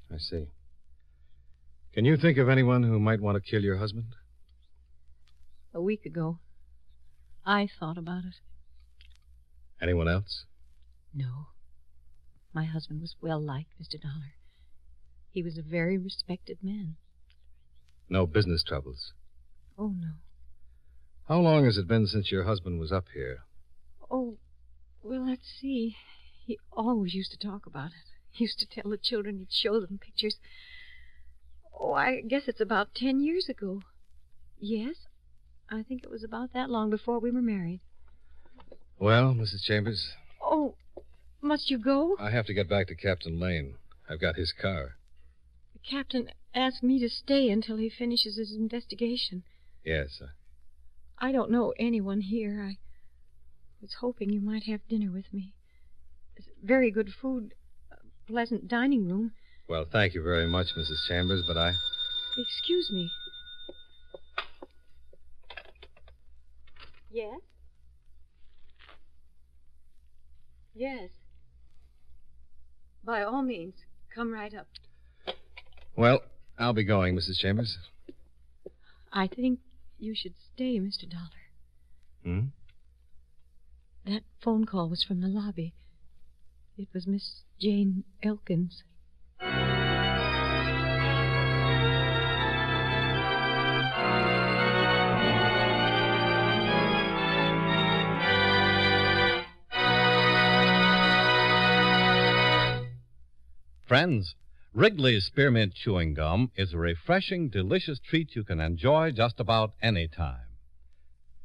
I 0.09 0.19
see. 0.19 0.47
Can 1.93 2.05
you 2.05 2.17
think 2.17 2.39
of 2.39 2.49
anyone 2.49 2.85
who 2.85 3.01
might 3.01 3.21
want 3.21 3.35
to 3.35 3.51
kill 3.51 3.63
your 3.63 3.79
husband? 3.79 4.15
A 5.75 5.83
week 5.83 6.07
ago, 6.07 6.39
I 7.45 7.69
thought 7.79 7.99
about 7.99 8.25
it. 8.25 8.37
Anyone 9.83 10.07
else? 10.07 10.45
No. 11.13 11.49
My 12.55 12.67
husband 12.67 13.01
was 13.01 13.17
well 13.21 13.41
liked, 13.41 13.73
Mr. 13.83 14.01
Dollar. 14.01 14.35
He 15.33 15.43
was 15.43 15.59
a 15.59 15.63
very 15.63 15.99
respected 15.99 16.59
man. 16.63 16.95
No 18.09 18.27
business 18.27 18.63
troubles. 18.63 19.13
Oh, 19.77 19.93
no. 19.99 20.13
How 21.27 21.41
long 21.41 21.65
has 21.65 21.79
it 21.79 21.89
been 21.89 22.07
since 22.07 22.31
your 22.31 22.45
husband 22.45 22.79
was 22.79 22.93
up 22.93 23.07
here? 23.13 23.41
Oh, 24.09 24.37
well, 25.03 25.27
let's 25.27 25.53
see. 25.61 25.97
He 26.45 26.59
always 26.73 27.15
used 27.15 27.31
to 27.33 27.39
talk 27.39 27.67
about 27.67 27.89
it. 27.91 28.11
He 28.31 28.45
used 28.45 28.59
to 28.61 28.67
tell 28.67 28.91
the 28.91 28.97
children 28.97 29.39
he'd 29.39 29.53
show 29.53 29.81
them 29.81 29.99
pictures. 29.99 30.37
Oh, 31.79 31.93
I 31.93 32.21
guess 32.21 32.43
it's 32.49 32.61
about 32.61 32.95
ten 32.95 33.21
years 33.21 33.49
ago. 33.49 33.83
Yes, 34.59 34.97
I 35.71 35.83
think 35.83 36.03
it 36.03 36.11
was 36.11 36.25
about 36.25 36.53
that 36.53 36.71
long 36.71 36.91
before 36.91 37.19
we 37.19 37.31
were 37.31 37.43
married. 37.43 37.81
Well, 38.99 39.35
Mrs. 39.35 39.63
Chambers, 39.63 40.13
Oh, 40.41 40.77
must 41.41 41.71
you 41.71 41.79
go? 41.79 42.17
I 42.19 42.31
have 42.31 42.47
to 42.47 42.55
get 42.55 42.69
back 42.69 42.87
to 42.89 42.95
Captain 42.95 43.39
Lane. 43.41 43.75
I've 44.09 44.21
got 44.21 44.37
his 44.37 44.53
car. 44.53 44.97
The 45.73 45.79
captain 45.81 46.31
asked 46.55 46.83
me 46.83 46.99
to 47.01 47.09
stay 47.09 47.51
until 47.51 47.77
he 47.79 47.89
finishes 47.89 48.37
his 48.37 48.53
investigation. 48.53 49.43
Yes. 49.85 50.23
I 51.19 51.33
don't 51.33 51.51
know 51.51 51.73
anyone 51.79 52.21
here. 52.21 52.63
I 52.63 52.79
was 53.81 53.95
hoping 54.01 54.31
you 54.31 54.41
might 54.41 54.65
have 54.65 54.87
dinner 54.89 55.11
with 55.11 55.33
me. 55.33 55.55
Very 56.63 56.91
good 56.91 57.11
food, 57.21 57.55
a 57.91 57.97
pleasant 58.31 58.69
dining 58.69 59.09
room. 59.09 59.33
well, 59.69 59.85
thank 59.91 60.15
you 60.15 60.23
very 60.23 60.47
much, 60.47 60.69
Mrs. 60.77 61.07
Chambers, 61.09 61.43
but 61.47 61.57
I. 61.57 61.73
Excuse 62.39 62.91
me. 62.91 63.11
Yes? 67.11 67.41
Yes. 70.75 71.11
By 73.05 73.23
all 73.23 73.43
means, 73.43 73.75
come 74.15 74.33
right 74.33 74.55
up. 74.55 74.69
Well, 75.97 76.21
I'll 76.59 76.73
be 76.73 76.85
going, 76.85 77.15
Mrs. 77.17 77.39
Chambers. 77.39 77.77
I 79.13 79.27
think 79.27 79.59
you 79.99 80.15
should 80.15 80.35
stay, 80.55 80.79
Mr. 80.79 81.09
Dollar. 81.09 81.43
Hmm? 82.25 82.47
That 84.07 84.23
phone 84.41 84.65
call 84.65 84.89
was 84.89 85.05
from 85.05 85.21
the 85.21 85.29
lobby. 85.29 85.75
It 86.79 86.89
was 86.95 87.07
Miss 87.07 87.43
Jane 87.61 88.05
Elkins. 88.23 88.83
Friends, 103.87 104.35
Wrigley's 104.73 105.27
Spearmint 105.27 105.75
Chewing 105.75 106.15
Gum 106.15 106.51
is 106.57 106.73
a 106.73 106.79
refreshing, 106.79 107.51
delicious 107.51 107.99
treat 107.99 108.35
you 108.35 108.43
can 108.43 108.59
enjoy 108.59 109.11
just 109.11 109.39
about 109.39 109.75
any 109.83 110.09
time. 110.09 110.52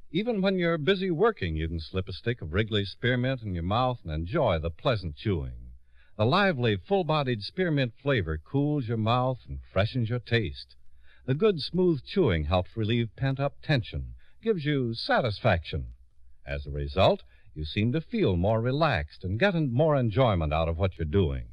Even 0.10 0.42
when 0.42 0.58
you're 0.58 0.78
busy 0.78 1.12
working, 1.12 1.58
you 1.58 1.68
can 1.68 1.82
slip 1.82 2.08
a 2.08 2.14
stick 2.14 2.42
of 2.42 2.54
Wrigley's 2.54 2.92
Spearmint 2.92 3.42
in 3.42 3.54
your 3.54 3.64
mouth 3.64 4.00
and 4.06 4.14
enjoy 4.14 4.58
the 4.58 4.70
pleasant 4.70 5.18
chewing. 5.18 5.74
The 6.16 6.26
lively, 6.26 6.78
full 6.78 7.04
bodied 7.04 7.42
spearmint 7.42 7.94
flavor 8.02 8.38
cools 8.38 8.88
your 8.88 8.96
mouth 8.96 9.40
and 9.50 9.60
freshens 9.74 10.10
your 10.10 10.20
taste. 10.20 10.78
The 11.26 11.34
good, 11.34 11.60
smooth 11.60 12.06
chewing 12.06 12.46
helps 12.46 12.78
relieve 12.78 13.18
pent 13.18 13.42
up 13.42 13.62
tension, 13.62 14.14
gives 14.42 14.64
you 14.64 14.94
satisfaction. 14.94 15.88
As 16.46 16.66
a 16.66 16.72
result, 16.72 17.24
you 17.54 17.66
seem 17.66 17.92
to 17.92 18.00
feel 18.00 18.38
more 18.38 18.62
relaxed 18.62 19.26
and 19.26 19.38
get 19.38 19.56
more 19.56 19.98
enjoyment 19.98 20.54
out 20.54 20.70
of 20.70 20.78
what 20.78 20.98
you're 20.98 21.06
doing. 21.06 21.50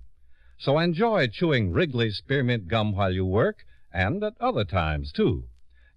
So 0.59 0.79
enjoy 0.79 1.27
chewing 1.27 1.73
Wrigley's 1.73 2.19
Spearmint 2.19 2.69
Gum 2.69 2.93
while 2.93 3.13
you 3.13 3.27
work 3.27 3.65
and 3.93 4.23
at 4.23 4.41
other 4.41 4.65
times, 4.65 5.11
too. 5.11 5.49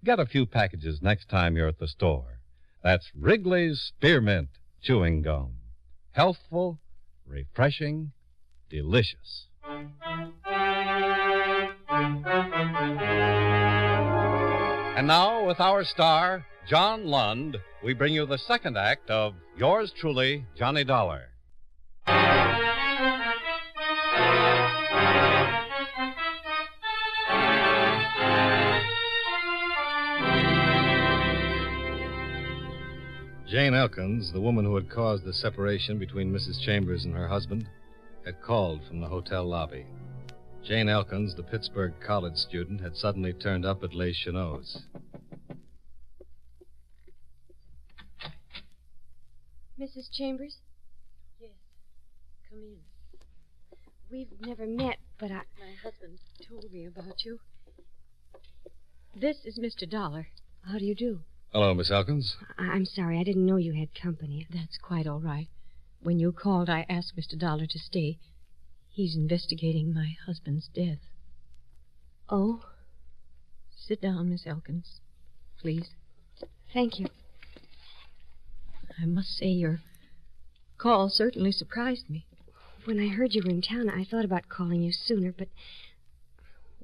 Get 0.04 0.18
a 0.18 0.26
few 0.26 0.44
packages 0.44 1.00
next 1.00 1.28
time 1.28 1.56
you're 1.56 1.68
at 1.68 1.78
the 1.78 1.86
store. 1.86 2.37
That's 2.82 3.10
Wrigley's 3.14 3.80
Spearmint 3.80 4.50
Chewing 4.82 5.22
Gum. 5.22 5.54
Healthful, 6.12 6.78
refreshing, 7.26 8.12
delicious. 8.70 9.46
And 14.96 15.06
now, 15.06 15.46
with 15.46 15.60
our 15.60 15.84
star, 15.84 16.46
John 16.68 17.06
Lund, 17.06 17.56
we 17.82 17.94
bring 17.94 18.14
you 18.14 18.26
the 18.26 18.38
second 18.38 18.76
act 18.76 19.10
of 19.10 19.34
Yours 19.56 19.92
Truly, 19.98 20.44
Johnny 20.56 20.84
Dollar. 20.84 21.30
Jane 33.48 33.72
Elkins, 33.72 34.30
the 34.30 34.40
woman 34.42 34.66
who 34.66 34.74
had 34.74 34.90
caused 34.90 35.24
the 35.24 35.32
separation 35.32 35.98
between 35.98 36.30
Mrs. 36.30 36.60
Chambers 36.60 37.06
and 37.06 37.14
her 37.14 37.28
husband, 37.28 37.66
had 38.26 38.42
called 38.42 38.82
from 38.86 39.00
the 39.00 39.06
hotel 39.06 39.42
lobby. 39.42 39.86
Jane 40.62 40.90
Elkins, 40.90 41.34
the 41.34 41.42
Pittsburgh 41.42 41.94
college 41.98 42.36
student, 42.36 42.82
had 42.82 42.94
suddenly 42.94 43.32
turned 43.32 43.64
up 43.64 43.82
at 43.82 43.94
Les 43.94 44.12
Cheneaux. 44.12 44.60
Mrs. 49.80 50.10
Chambers? 50.12 50.58
Yes. 51.40 51.52
Come 52.50 52.58
in. 52.58 52.76
We've 54.10 54.46
never 54.46 54.66
met, 54.66 54.98
but 55.18 55.30
I. 55.30 55.44
My 55.58 55.72
husband 55.82 56.18
told 56.46 56.70
me 56.70 56.84
about 56.84 57.24
you. 57.24 57.40
This 59.16 59.38
is 59.46 59.58
Mr. 59.58 59.88
Dollar. 59.88 60.26
How 60.70 60.78
do 60.78 60.84
you 60.84 60.94
do? 60.94 61.20
Hello, 61.52 61.72
Miss 61.74 61.90
Elkins. 61.90 62.36
I- 62.58 62.68
I'm 62.68 62.84
sorry. 62.84 63.18
I 63.18 63.24
didn't 63.24 63.46
know 63.46 63.56
you 63.56 63.72
had 63.72 63.94
company. 63.94 64.46
That's 64.50 64.76
quite 64.78 65.06
all 65.06 65.20
right. 65.20 65.48
When 66.00 66.18
you 66.18 66.30
called, 66.32 66.68
I 66.68 66.84
asked 66.88 67.16
Mr. 67.16 67.38
Dollar 67.38 67.66
to 67.66 67.78
stay. 67.78 68.18
He's 68.88 69.16
investigating 69.16 69.94
my 69.94 70.16
husband's 70.26 70.68
death. 70.68 71.00
Oh, 72.28 72.64
Sit 73.74 74.02
down, 74.02 74.28
Miss 74.28 74.46
Elkins. 74.46 75.00
Please. 75.58 75.94
thank 76.74 76.98
you. 76.98 77.06
I 79.00 79.06
must 79.06 79.30
say 79.34 79.46
your 79.48 79.80
call 80.76 81.08
certainly 81.08 81.52
surprised 81.52 82.10
me. 82.10 82.26
When 82.84 83.00
I 83.00 83.08
heard 83.08 83.34
you 83.34 83.42
were 83.42 83.50
in 83.50 83.62
town, 83.62 83.88
I 83.88 84.04
thought 84.04 84.24
about 84.26 84.48
calling 84.50 84.82
you 84.82 84.92
sooner, 84.92 85.32
but. 85.32 85.48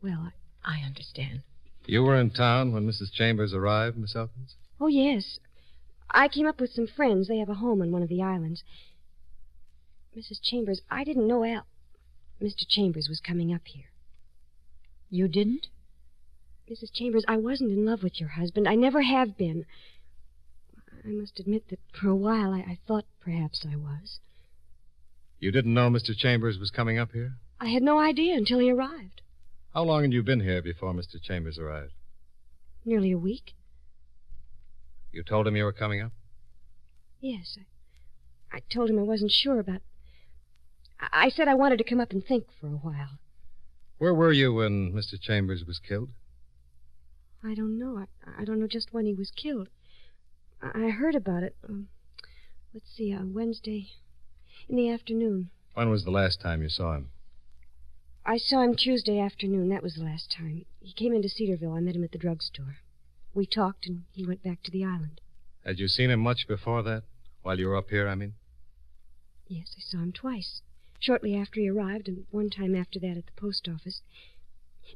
Well, 0.00 0.30
I... 0.64 0.78
I 0.78 0.86
understand. 0.86 1.42
You 1.86 2.02
were 2.02 2.16
in 2.16 2.30
town 2.30 2.72
when 2.72 2.86
Mrs. 2.86 3.12
Chambers 3.12 3.52
arrived, 3.52 3.96
Miss 3.96 4.16
Elkins? 4.16 4.56
Oh, 4.80 4.86
yes. 4.86 5.38
I 6.10 6.28
came 6.28 6.46
up 6.46 6.60
with 6.60 6.70
some 6.70 6.86
friends. 6.86 7.28
They 7.28 7.38
have 7.38 7.48
a 7.48 7.54
home 7.54 7.82
on 7.82 7.92
one 7.92 8.02
of 8.02 8.08
the 8.08 8.22
islands. 8.22 8.62
Mrs. 10.16 10.40
Chambers, 10.42 10.80
I 10.90 11.04
didn't 11.04 11.28
know 11.28 11.44
Al. 11.44 11.66
Mr. 12.40 12.64
Chambers 12.66 13.08
was 13.08 13.20
coming 13.20 13.52
up 13.52 13.62
here. 13.66 13.90
You 15.10 15.28
didn't? 15.28 15.68
Mrs. 16.70 16.92
Chambers, 16.92 17.24
I 17.28 17.36
wasn't 17.36 17.72
in 17.72 17.84
love 17.84 18.02
with 18.02 18.18
your 18.18 18.30
husband. 18.30 18.66
I 18.66 18.74
never 18.74 19.02
have 19.02 19.36
been. 19.36 19.66
I 21.04 21.08
must 21.08 21.38
admit 21.38 21.68
that 21.68 21.80
for 21.92 22.08
a 22.08 22.16
while 22.16 22.52
I, 22.52 22.60
I 22.60 22.78
thought 22.86 23.04
perhaps 23.20 23.66
I 23.70 23.76
was. 23.76 24.20
You 25.38 25.50
didn't 25.50 25.74
know 25.74 25.90
Mr. 25.90 26.16
Chambers 26.16 26.58
was 26.58 26.70
coming 26.70 26.98
up 26.98 27.12
here? 27.12 27.34
I 27.60 27.68
had 27.68 27.82
no 27.82 27.98
idea 27.98 28.34
until 28.34 28.58
he 28.58 28.70
arrived. 28.70 29.20
How 29.74 29.82
long 29.82 30.02
had 30.02 30.12
you 30.12 30.22
been 30.22 30.38
here 30.38 30.62
before 30.62 30.92
Mr. 30.92 31.20
Chambers 31.20 31.58
arrived? 31.58 31.94
Nearly 32.84 33.10
a 33.10 33.18
week. 33.18 33.54
You 35.10 35.24
told 35.24 35.48
him 35.48 35.56
you 35.56 35.64
were 35.64 35.72
coming 35.72 36.00
up? 36.00 36.12
Yes. 37.20 37.58
I, 38.52 38.58
I 38.58 38.60
told 38.72 38.88
him 38.88 39.00
I 39.00 39.02
wasn't 39.02 39.32
sure 39.32 39.58
about. 39.58 39.80
I, 41.00 41.24
I 41.24 41.28
said 41.28 41.48
I 41.48 41.54
wanted 41.54 41.78
to 41.78 41.84
come 41.84 41.98
up 41.98 42.12
and 42.12 42.24
think 42.24 42.44
for 42.60 42.68
a 42.68 42.70
while. 42.70 43.18
Where 43.98 44.14
were 44.14 44.30
you 44.30 44.54
when 44.54 44.92
Mr. 44.92 45.20
Chambers 45.20 45.64
was 45.66 45.80
killed? 45.80 46.10
I 47.42 47.54
don't 47.54 47.76
know. 47.76 47.98
I, 47.98 48.42
I 48.42 48.44
don't 48.44 48.60
know 48.60 48.68
just 48.68 48.92
when 48.92 49.06
he 49.06 49.14
was 49.14 49.32
killed. 49.32 49.68
I, 50.62 50.84
I 50.84 50.90
heard 50.90 51.16
about 51.16 51.42
it. 51.42 51.56
Um, 51.68 51.88
let's 52.72 52.94
see, 52.96 53.12
on 53.12 53.34
Wednesday 53.34 53.88
in 54.68 54.76
the 54.76 54.90
afternoon. 54.90 55.50
When 55.74 55.90
was 55.90 56.04
the 56.04 56.12
last 56.12 56.40
time 56.40 56.62
you 56.62 56.68
saw 56.68 56.94
him? 56.94 57.08
I 58.26 58.38
saw 58.38 58.62
him 58.62 58.74
Tuesday 58.74 59.20
afternoon. 59.20 59.68
That 59.68 59.82
was 59.82 59.96
the 59.96 60.04
last 60.04 60.30
time. 60.30 60.64
He 60.80 60.94
came 60.94 61.12
into 61.12 61.28
Cedarville. 61.28 61.74
I 61.74 61.80
met 61.80 61.94
him 61.94 62.04
at 62.04 62.12
the 62.12 62.18
drugstore. 62.18 62.78
We 63.34 63.44
talked, 63.44 63.86
and 63.86 64.04
he 64.12 64.24
went 64.24 64.42
back 64.42 64.62
to 64.62 64.70
the 64.70 64.82
island. 64.82 65.20
Had 65.64 65.78
you 65.78 65.88
seen 65.88 66.08
him 66.08 66.20
much 66.20 66.48
before 66.48 66.82
that? 66.84 67.02
While 67.42 67.58
you 67.58 67.66
were 67.68 67.76
up 67.76 67.90
here, 67.90 68.08
I 68.08 68.14
mean? 68.14 68.34
Yes, 69.46 69.74
I 69.76 69.80
saw 69.80 69.98
him 69.98 70.12
twice. 70.12 70.62
Shortly 70.98 71.36
after 71.36 71.60
he 71.60 71.68
arrived, 71.68 72.08
and 72.08 72.24
one 72.30 72.48
time 72.48 72.74
after 72.74 72.98
that 73.00 73.18
at 73.18 73.26
the 73.26 73.32
post 73.36 73.68
office. 73.68 74.00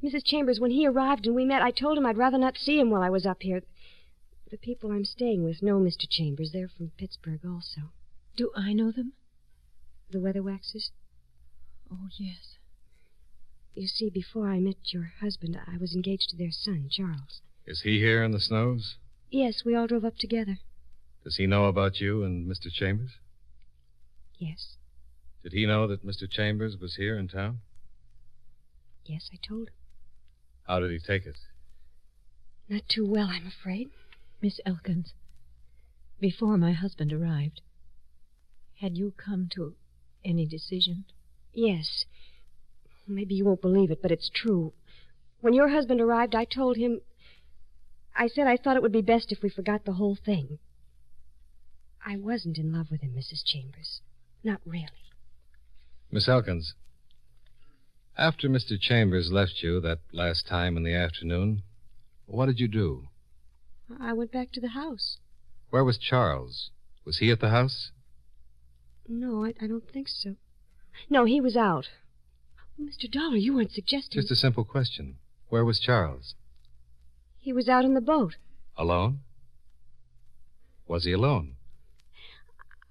Mrs. 0.03 0.25
Chambers, 0.25 0.59
when 0.59 0.71
he 0.71 0.87
arrived 0.87 1.27
and 1.27 1.35
we 1.35 1.45
met, 1.45 1.61
I 1.61 1.71
told 1.71 1.99
him 1.99 2.07
I'd 2.07 2.17
rather 2.17 2.39
not 2.39 2.57
see 2.57 2.79
him 2.79 2.89
while 2.89 3.03
I 3.03 3.11
was 3.11 3.27
up 3.27 3.43
here. 3.43 3.63
The 4.51 4.57
people 4.57 4.91
I'm 4.91 5.05
staying 5.05 5.45
with 5.45 5.63
know 5.63 5.79
Mr. 5.79 6.09
Chambers. 6.09 6.53
They're 6.53 6.69
from 6.69 6.93
Pittsburgh 6.97 7.45
also. 7.45 7.93
Do 8.37 8.51
I 8.57 8.73
know 8.73 8.91
them? 8.91 9.13
The 10.11 10.19
Weatherwaxes? 10.19 10.93
Oh, 11.93 12.09
yes. 12.19 12.58
You 13.79 13.87
see, 13.87 14.11
before 14.11 14.49
I 14.49 14.59
met 14.59 14.93
your 14.93 15.13
husband, 15.21 15.57
I 15.65 15.77
was 15.77 15.95
engaged 15.95 16.31
to 16.31 16.37
their 16.37 16.51
son, 16.51 16.89
Charles. 16.91 17.43
Is 17.65 17.83
he 17.83 18.01
here 18.01 18.25
in 18.25 18.33
the 18.33 18.41
snows? 18.41 18.97
Yes, 19.31 19.65
we 19.65 19.77
all 19.77 19.87
drove 19.87 20.05
up 20.05 20.17
together. 20.19 20.59
Does 21.23 21.37
he 21.37 21.47
know 21.47 21.67
about 21.67 22.01
you 22.01 22.25
and 22.25 22.45
Mr. 22.51 22.73
Chambers? 22.73 23.13
Yes. 24.37 24.79
Did 25.45 25.53
he 25.53 25.65
know 25.65 25.87
that 25.87 26.05
Mr. 26.05 26.29
Chambers 26.29 26.77
was 26.77 26.97
here 26.97 27.17
in 27.17 27.29
town? 27.29 27.61
Yes, 29.07 29.31
I 29.33 29.37
told 29.47 29.69
him. 29.69 29.75
How 30.67 30.81
did 30.81 30.91
he 30.91 30.99
take 30.99 31.25
it? 31.25 31.39
Not 32.69 32.83
too 32.89 33.07
well, 33.07 33.29
I'm 33.31 33.47
afraid. 33.47 33.91
Miss 34.43 34.59
Elkins, 34.67 35.15
before 36.19 36.59
my 36.59 36.73
husband 36.73 37.13
arrived, 37.13 37.61
had 38.81 38.99
you 38.99 39.13
come 39.17 39.49
to 39.55 39.77
any 40.25 40.47
decision? 40.47 41.05
Yes. 41.55 42.07
Maybe 43.09 43.35
you 43.35 43.45
won't 43.45 43.63
believe 43.63 43.91
it, 43.91 44.03
but 44.03 44.11
it's 44.13 44.31
true. 44.33 44.73
When 45.41 45.55
your 45.55 45.69
husband 45.69 46.01
arrived, 46.01 46.35
I 46.35 46.45
told 46.45 46.77
him. 46.77 47.01
I 48.15 48.27
said 48.27 48.47
I 48.47 48.57
thought 48.57 48.77
it 48.77 48.83
would 48.83 48.93
be 48.93 49.03
best 49.03 49.33
if 49.33 49.43
we 49.43 49.49
forgot 49.49 49.85
the 49.85 49.95
whole 49.95 50.17
thing. 50.17 50.59
I 52.05 52.17
wasn't 52.17 52.59
in 52.59 52.73
love 52.73 52.91
with 52.91 53.01
him, 53.01 53.15
Mrs. 53.17 53.45
Chambers. 53.45 54.01
Not 54.43 54.61
really. 54.65 54.89
Miss 56.11 56.29
Elkins, 56.29 56.75
after 58.17 58.49
Mr. 58.49 58.81
Chambers 58.81 59.31
left 59.31 59.63
you 59.63 59.81
that 59.81 60.01
last 60.13 60.47
time 60.47 60.77
in 60.77 60.83
the 60.83 60.95
afternoon, 60.95 61.63
what 62.27 62.47
did 62.47 62.59
you 62.59 62.67
do? 62.67 63.09
I 64.01 64.13
went 64.13 64.33
back 64.33 64.51
to 64.53 64.61
the 64.61 64.71
house. 64.71 65.19
Where 65.71 65.85
was 65.85 65.99
Charles? 65.99 66.71
Was 67.05 67.19
he 67.19 67.31
at 67.31 67.41
the 67.41 67.51
house? 67.51 67.93
No, 69.07 69.45
I, 69.45 69.55
I 69.61 69.67
don't 69.67 69.89
think 69.89 70.09
so. 70.09 70.35
No, 71.09 71.25
he 71.27 71.41
was 71.41 71.57
out. 71.57 71.89
Mr. 72.81 73.11
Dollar, 73.11 73.37
you 73.37 73.55
weren't 73.55 73.73
suggesting. 73.73 74.21
Just 74.21 74.31
a 74.31 74.37
simple 74.37 74.65
question. 74.65 75.17
Where 75.49 75.65
was 75.65 75.81
Charles? 75.81 76.35
He 77.39 77.53
was 77.53 77.69
out 77.69 77.85
in 77.85 77.95
the 77.95 78.01
boat. 78.01 78.37
Alone? 78.77 79.21
Was 80.87 81.05
he 81.05 81.13
alone? 81.13 81.55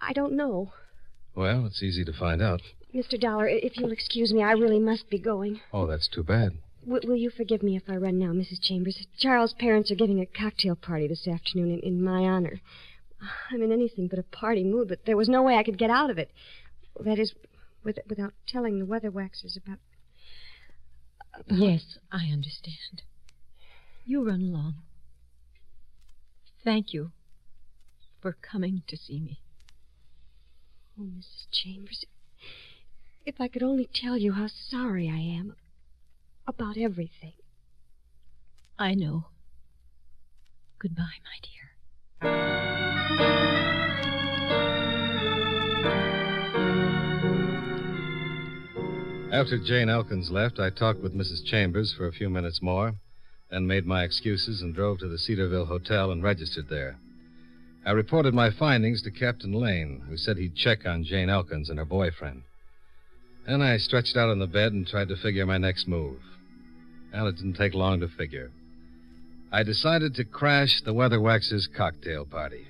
I 0.01 0.13
don't 0.13 0.33
know. 0.33 0.71
Well, 1.35 1.65
it's 1.65 1.81
easy 1.83 2.03
to 2.05 2.13
find 2.13 2.41
out. 2.41 2.61
Mr. 2.93 3.19
Dollar, 3.19 3.47
if 3.47 3.77
you'll 3.77 3.91
excuse 3.91 4.33
me, 4.33 4.43
I 4.43 4.51
really 4.51 4.79
must 4.79 5.09
be 5.09 5.19
going. 5.19 5.61
Oh, 5.71 5.87
that's 5.87 6.07
too 6.07 6.23
bad. 6.23 6.53
W- 6.85 7.07
will 7.07 7.15
you 7.17 7.29
forgive 7.29 7.61
me 7.63 7.75
if 7.75 7.83
I 7.87 7.95
run 7.95 8.17
now, 8.17 8.31
Mrs. 8.31 8.61
Chambers? 8.61 9.05
Charles' 9.19 9.53
parents 9.53 9.91
are 9.91 9.95
giving 9.95 10.19
a 10.19 10.25
cocktail 10.25 10.75
party 10.75 11.07
this 11.07 11.27
afternoon 11.27 11.71
in, 11.71 11.79
in 11.79 12.03
my 12.03 12.21
honor. 12.23 12.59
I'm 13.51 13.61
in 13.61 13.71
anything 13.71 14.07
but 14.07 14.19
a 14.19 14.23
party 14.23 14.63
mood, 14.63 14.87
but 14.89 15.05
there 15.05 15.17
was 15.17 15.29
no 15.29 15.43
way 15.43 15.55
I 15.55 15.63
could 15.63 15.77
get 15.77 15.89
out 15.89 16.09
of 16.09 16.17
it. 16.17 16.31
That 17.03 17.19
is, 17.19 17.33
with, 17.87 17.97
without 18.09 18.33
telling 18.45 18.79
the 18.79 18.85
Weatherwaxes 18.85 19.57
about. 19.57 19.79
Yes, 21.47 21.97
I 22.11 22.25
understand. 22.25 23.03
You 24.05 24.27
run 24.27 24.41
along. 24.41 24.75
Thank 26.63 26.93
you 26.93 27.11
for 28.21 28.35
coming 28.41 28.83
to 28.87 28.97
see 28.97 29.21
me. 29.21 29.39
Oh, 30.99 31.03
Mrs. 31.03 31.45
Chambers, 31.51 32.03
if 33.25 33.39
I 33.39 33.47
could 33.47 33.63
only 33.63 33.89
tell 33.93 34.17
you 34.17 34.33
how 34.33 34.47
sorry 34.47 35.09
I 35.09 35.19
am 35.39 35.55
about 36.45 36.77
everything. 36.77 37.33
I 38.77 38.95
know. 38.95 39.27
Goodbye, 40.79 41.21
my 41.23 41.39
dear. 41.41 41.67
After 49.37 49.59
Jane 49.59 49.87
Elkins 49.87 50.31
left, 50.31 50.59
I 50.59 50.71
talked 50.71 50.99
with 50.99 51.13
Mrs. 51.13 51.45
Chambers 51.45 51.93
for 51.95 52.07
a 52.07 52.11
few 52.11 52.27
minutes 52.27 52.59
more, 52.59 52.95
then 53.51 53.67
made 53.67 53.85
my 53.85 54.03
excuses 54.03 54.63
and 54.63 54.73
drove 54.73 54.97
to 54.97 55.07
the 55.07 55.19
Cedarville 55.19 55.67
Hotel 55.67 56.09
and 56.09 56.23
registered 56.23 56.69
there. 56.69 56.97
I 57.85 57.91
reported 57.91 58.33
my 58.33 58.49
findings 58.49 59.03
to 59.03 59.11
Captain 59.11 59.53
Lane, 59.53 60.01
who 60.09 60.17
said 60.17 60.37
he'd 60.37 60.55
check 60.55 60.87
on 60.87 61.03
Jane 61.03 61.29
Elkins 61.29 61.69
and 61.69 61.77
her 61.77 61.85
boyfriend. 61.85 62.41
Then 63.45 63.61
I 63.61 63.77
stretched 63.77 64.17
out 64.17 64.31
on 64.31 64.39
the 64.39 64.47
bed 64.47 64.73
and 64.73 64.87
tried 64.87 65.09
to 65.09 65.15
figure 65.15 65.45
my 65.45 65.59
next 65.59 65.87
move. 65.87 66.17
Well, 67.13 67.27
it 67.27 67.35
didn't 67.35 67.57
take 67.57 67.75
long 67.75 67.99
to 67.99 68.07
figure. 68.07 68.49
I 69.51 69.61
decided 69.61 70.15
to 70.15 70.25
crash 70.25 70.81
the 70.83 70.95
Weatherwax's 70.95 71.69
cocktail 71.77 72.25
party. 72.25 72.65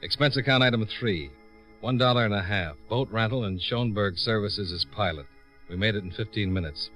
Expense 0.00 0.38
account 0.38 0.62
item 0.62 0.88
three. 0.98 1.30
One 1.82 1.98
dollar 1.98 2.24
and 2.24 2.32
a 2.32 2.42
half. 2.42 2.76
Boat 2.88 3.10
rental 3.10 3.44
and 3.44 3.60
Schoenberg 3.60 4.16
services 4.16 4.72
as 4.72 4.86
pilot. 4.96 5.26
We 5.68 5.76
made 5.76 5.94
it 5.94 6.04
in 6.04 6.10
15 6.10 6.52
minutes. 6.52 6.90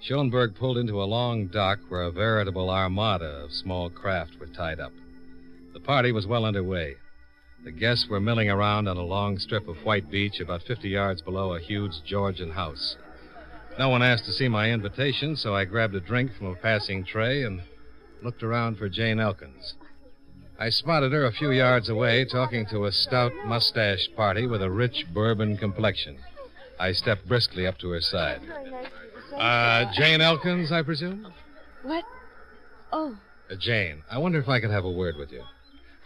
Schoenberg 0.00 0.54
pulled 0.54 0.76
into 0.76 1.02
a 1.02 1.04
long 1.04 1.46
dock 1.46 1.78
where 1.88 2.02
a 2.02 2.10
veritable 2.10 2.68
armada 2.68 3.44
of 3.44 3.52
small 3.52 3.88
craft 3.88 4.38
were 4.38 4.46
tied 4.46 4.78
up. 4.78 4.92
The 5.72 5.80
party 5.80 6.12
was 6.12 6.26
well 6.26 6.44
underway. 6.44 6.96
The 7.64 7.72
guests 7.72 8.06
were 8.08 8.20
milling 8.20 8.50
around 8.50 8.88
on 8.88 8.98
a 8.98 9.02
long 9.02 9.38
strip 9.38 9.66
of 9.66 9.84
white 9.84 10.10
beach 10.10 10.38
about 10.40 10.62
50 10.64 10.88
yards 10.88 11.22
below 11.22 11.54
a 11.54 11.60
huge 11.60 12.02
Georgian 12.04 12.50
house. 12.50 12.96
No 13.78 13.88
one 13.88 14.02
asked 14.02 14.26
to 14.26 14.32
see 14.32 14.48
my 14.48 14.70
invitation, 14.70 15.34
so 15.34 15.54
I 15.54 15.64
grabbed 15.64 15.94
a 15.94 16.00
drink 16.00 16.32
from 16.36 16.48
a 16.48 16.54
passing 16.54 17.04
tray 17.04 17.42
and 17.42 17.62
looked 18.22 18.42
around 18.42 18.76
for 18.76 18.90
Jane 18.90 19.18
Elkins. 19.18 19.74
I 20.58 20.68
spotted 20.68 21.12
her 21.12 21.24
a 21.24 21.32
few 21.32 21.50
yards 21.50 21.88
away 21.88 22.26
talking 22.26 22.66
to 22.66 22.84
a 22.84 22.92
stout 22.92 23.32
mustached 23.46 24.14
party 24.14 24.46
with 24.46 24.62
a 24.62 24.70
rich 24.70 25.06
bourbon 25.12 25.56
complexion. 25.56 26.18
I 26.78 26.92
stepped 26.92 27.26
briskly 27.28 27.66
up 27.66 27.78
to 27.78 27.90
her 27.90 28.00
side. 28.00 28.40
Uh, 29.36 29.86
Jane 29.94 30.20
Elkins, 30.20 30.72
I 30.72 30.82
presume? 30.82 31.32
What? 31.82 32.04
Oh, 32.92 33.16
Uh, 33.50 33.54
Jane, 33.56 34.02
I 34.10 34.18
wonder 34.18 34.38
if 34.38 34.48
I 34.48 34.60
could 34.60 34.70
have 34.70 34.84
a 34.84 34.90
word 34.90 35.16
with 35.16 35.30
you. 35.32 35.42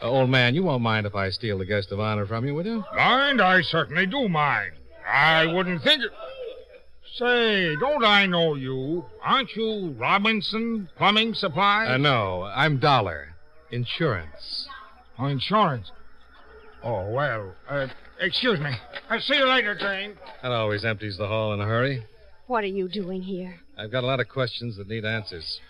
Uh, 0.02 0.06
old 0.08 0.30
man, 0.30 0.54
you 0.54 0.62
won't 0.62 0.82
mind 0.82 1.06
if 1.06 1.14
I 1.14 1.30
steal 1.30 1.58
the 1.58 1.64
guest 1.66 1.92
of 1.92 2.00
honor 2.00 2.26
from 2.26 2.46
you, 2.46 2.54
will 2.54 2.66
you? 2.66 2.84
Mind? 2.94 3.40
I 3.40 3.62
certainly 3.62 4.06
do 4.06 4.28
mind. 4.28 4.72
I 5.06 5.46
wouldn't 5.46 5.82
think 5.82 6.02
it. 6.02 6.10
Say, 7.16 7.74
don't 7.76 8.04
I 8.04 8.26
know 8.26 8.54
you? 8.54 9.04
Aren't 9.22 9.54
you 9.56 9.94
Robinson 9.98 10.88
Plumbing 10.96 11.34
Supply? 11.34 11.86
Uh, 11.86 11.96
no, 11.96 12.42
I'm 12.44 12.78
Dollar. 12.78 13.34
Insurance. 13.70 14.68
Oh, 15.18 15.26
insurance. 15.26 15.90
Oh, 16.82 17.08
well, 17.10 17.54
uh, 17.68 17.88
excuse 18.20 18.60
me. 18.60 18.70
I'll 19.10 19.20
see 19.20 19.36
you 19.36 19.48
later, 19.48 19.74
Jane. 19.74 20.16
That 20.42 20.52
always 20.52 20.84
empties 20.84 21.16
the 21.16 21.26
hall 21.26 21.52
in 21.52 21.60
a 21.60 21.64
hurry. 21.64 22.04
what 22.46 22.64
are 22.64 22.68
you 22.68 22.88
doing 22.88 23.22
here? 23.22 23.60
I've 23.76 23.90
got 23.90 24.04
a 24.04 24.06
lot 24.06 24.20
of 24.20 24.28
questions 24.28 24.76
that 24.76 24.88
need 24.88 25.04
answers. 25.04 25.60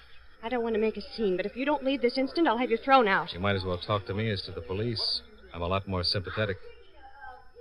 I 0.43 0.49
don't 0.49 0.63
want 0.63 0.75
to 0.75 0.81
make 0.81 0.97
a 0.97 1.03
scene, 1.17 1.37
but 1.37 1.47
if 1.47 1.57
you 1.57 1.65
don't 1.65 1.85
leave 1.85 2.01
this 2.01 2.17
instant, 2.17 2.47
I'll 2.47 2.59
have 2.59 2.71
you 2.71 2.77
thrown 2.77 3.09
out. 3.09 3.33
You 3.33 3.41
might 3.41 3.57
as 3.57 3.65
well 3.65 3.79
talk 3.79 4.07
to 4.07 4.15
me 4.15 4.31
as 4.31 4.43
to 4.43 4.53
the 4.53 4.61
police. 4.61 5.23
I'm 5.53 5.63
a 5.63 5.67
lot 5.67 5.89
more 5.89 6.05
sympathetic. 6.05 6.57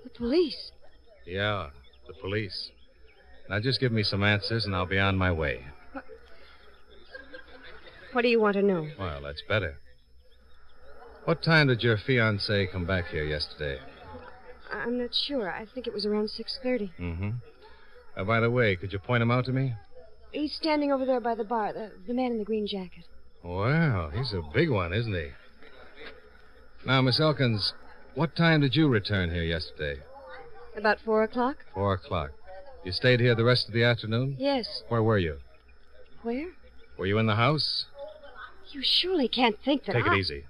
The 0.04 0.10
police? 0.12 0.72
Yeah, 1.26 1.70
the 2.08 2.14
police. 2.14 2.70
Now 3.50 3.60
just 3.60 3.80
give 3.80 3.92
me 3.92 4.04
some 4.04 4.24
answers 4.24 4.66
and 4.66 4.76
I'll 4.76 4.86
be 4.86 5.00
on 5.00 5.18
my 5.18 5.32
way. 5.32 5.66
What 5.94 6.06
what 8.14 8.22
do 8.22 8.28
you 8.28 8.40
want 8.40 8.56
to 8.56 8.62
know? 8.62 8.88
Well, 9.00 9.22
that's 9.24 9.42
better. 9.48 9.78
What 11.26 11.44
time 11.44 11.68
did 11.68 11.84
your 11.84 11.98
fiancé 11.98 12.72
come 12.72 12.86
back 12.86 13.08
here 13.08 13.26
yesterday? 13.26 13.80
I'm 14.72 15.00
not 15.00 15.14
sure. 15.14 15.52
I 15.52 15.66
think 15.66 15.88
it 15.88 15.94
was 15.94 16.06
around 16.06 16.26
6.30. 16.28 16.92
Mm-hmm. 17.00 17.30
Uh, 18.16 18.24
by 18.24 18.40
the 18.40 18.50
way, 18.50 18.76
could 18.76 18.94
you 18.94 19.00
point 19.00 19.22
him 19.22 19.32
out 19.32 19.46
to 19.46 19.52
me? 19.52 19.74
He's 20.32 20.54
standing 20.54 20.92
over 20.92 21.06
there 21.06 21.20
by 21.20 21.36
the 21.36 21.44
bar, 21.44 21.74
the, 21.74 21.92
the 22.06 22.14
man 22.14 22.32
in 22.32 22.38
the 22.40 22.44
green 22.44 22.68
jacket. 22.68 23.06
Well, 23.44 24.10
he's 24.10 24.34
a 24.34 24.42
big 24.54 24.70
one, 24.70 24.94
isn't 24.94 25.14
he? 25.14 25.30
Now, 26.86 27.02
Miss 27.02 27.20
Elkins, 27.20 27.74
what 28.16 28.36
time 28.36 28.62
did 28.62 28.76
you 28.76 28.88
return 28.88 29.32
here 29.32 29.44
yesterday? 29.44 30.02
About 30.76 31.00
4 31.04 31.24
o'clock? 31.24 31.58
Four 31.74 31.94
o'clock. 31.94 32.32
You 32.84 32.92
stayed 32.92 33.20
here 33.20 33.36
the 33.36 33.44
rest 33.44 33.68
of 33.68 33.74
the 33.74 33.84
afternoon? 33.84 34.36
Yes. 34.40 34.84
Where 34.88 35.04
were 35.04 35.18
you? 35.18 35.38
Where? 36.22 36.52
Were 36.98 37.06
you 37.06 37.18
in 37.18 37.26
the 37.26 37.36
house? 37.36 37.86
You 38.72 38.82
surely 38.84 39.28
can't 39.28 39.58
think 39.64 39.86
that 39.86 39.94
Take 39.94 40.08
I... 40.08 40.16
it 40.16 40.20
easy. 40.20 40.46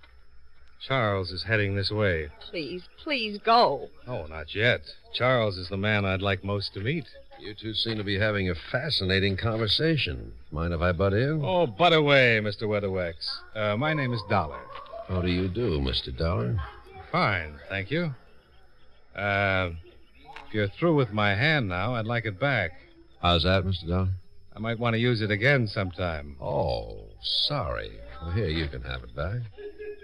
Charles 0.86 1.32
is 1.32 1.44
heading 1.44 1.76
this 1.76 1.92
way. 1.92 2.30
Please, 2.40 2.84
please 3.04 3.40
go. 3.44 3.90
Oh, 4.08 4.26
not 4.28 4.54
yet. 4.56 4.82
Charles 5.14 5.58
is 5.58 5.70
the 5.70 5.78
man 5.78 6.06
I'd 6.06 6.22
like 6.22 6.44
most 6.44 6.74
to 6.76 6.80
meet. 6.80 7.06
You 7.40 7.54
two 7.54 7.74
seem 7.74 7.98
to 7.98 8.04
be 8.04 8.18
having 8.20 8.50
a 8.50 8.56
fascinating 8.56 9.38
conversation. 9.38 10.34
Mind 10.52 10.74
if 10.74 10.82
I 10.82 10.92
butt 10.92 11.14
in? 11.14 11.42
Oh, 11.44 11.68
butt 11.68 11.94
away, 11.94 12.40
Mr. 12.42 12.64
Weatherwax. 12.64 13.14
Uh, 13.56 13.78
my 13.78 13.94
name 13.94 14.14
is 14.14 14.22
Dollar. 14.30 14.60
How 15.08 15.22
do 15.22 15.30
you 15.30 15.48
do, 15.48 15.80
Mr. 15.80 16.16
Dollar? 16.16 16.60
Fine, 17.12 17.60
thank 17.70 17.92
you. 17.92 18.14
Uh, 19.16 19.72
if 20.48 20.54
you're 20.54 20.68
through 20.68 20.96
with 20.96 21.12
my 21.12 21.36
hand 21.36 21.68
now, 21.70 21.96
I'd 21.96 22.06
like 22.06 22.26
it 22.26 22.40
back. 22.40 22.72
How's 23.22 23.44
that, 23.44 23.64
Mr. 23.64 23.88
Dollar? 23.88 24.10
I 24.56 24.60
might 24.60 24.80
want 24.80 24.96
to 24.96 25.00
use 25.00 25.22
it 25.22 25.30
again 25.32 25.68
sometime. 25.68 26.36
Oh, 26.42 27.06
sorry. 27.22 27.92
Well, 28.22 28.32
here, 28.32 28.48
you 28.50 28.68
can 28.68 28.82
have 28.82 29.04
it 29.04 29.16
back. 29.16 29.42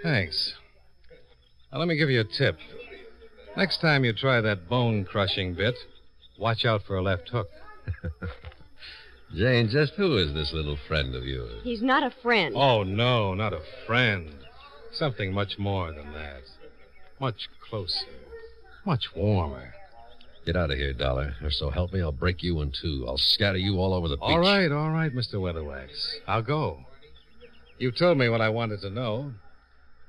Thanks. 0.03 0.53
Now, 1.73 1.79
let 1.79 1.87
me 1.87 1.95
give 1.95 2.11
you 2.11 2.19
a 2.19 2.23
tip. 2.23 2.59
Next 3.57 3.81
time 3.81 4.05
you 4.05 4.13
try 4.13 4.41
that 4.41 4.69
bone 4.69 5.05
crushing 5.05 5.55
bit, 5.55 5.73
watch 6.37 6.65
out 6.65 6.83
for 6.85 6.97
a 6.97 7.01
left 7.01 7.29
hook. 7.29 7.49
Jane, 9.35 9.69
just 9.69 9.93
who 9.93 10.17
is 10.17 10.35
this 10.35 10.53
little 10.53 10.77
friend 10.87 11.15
of 11.15 11.25
yours? 11.25 11.63
He's 11.63 11.81
not 11.81 12.03
a 12.03 12.13
friend. 12.21 12.53
Oh, 12.55 12.83
no, 12.83 13.33
not 13.33 13.53
a 13.53 13.61
friend. 13.87 14.29
Something 14.91 15.33
much 15.33 15.57
more 15.57 15.91
than 15.91 16.13
that. 16.13 16.43
Much 17.19 17.49
closer. 17.67 18.05
Much 18.85 19.05
warmer. 19.15 19.73
Get 20.45 20.55
out 20.55 20.69
of 20.69 20.77
here, 20.77 20.93
Dollar, 20.93 21.33
or 21.41 21.49
so 21.49 21.71
help 21.71 21.91
me, 21.91 22.01
I'll 22.01 22.11
break 22.11 22.43
you 22.43 22.61
in 22.61 22.71
two. 22.79 23.05
I'll 23.07 23.17
scatter 23.17 23.57
you 23.57 23.77
all 23.77 23.95
over 23.95 24.07
the 24.07 24.17
beach. 24.17 24.23
All 24.23 24.39
right, 24.39 24.71
all 24.71 24.91
right, 24.91 25.11
Mr. 25.11 25.35
Weatherwax. 25.35 25.87
I'll 26.27 26.43
go. 26.43 26.81
You 27.79 27.91
told 27.91 28.19
me 28.19 28.29
what 28.29 28.41
I 28.41 28.49
wanted 28.49 28.81
to 28.81 28.91
know. 28.91 29.33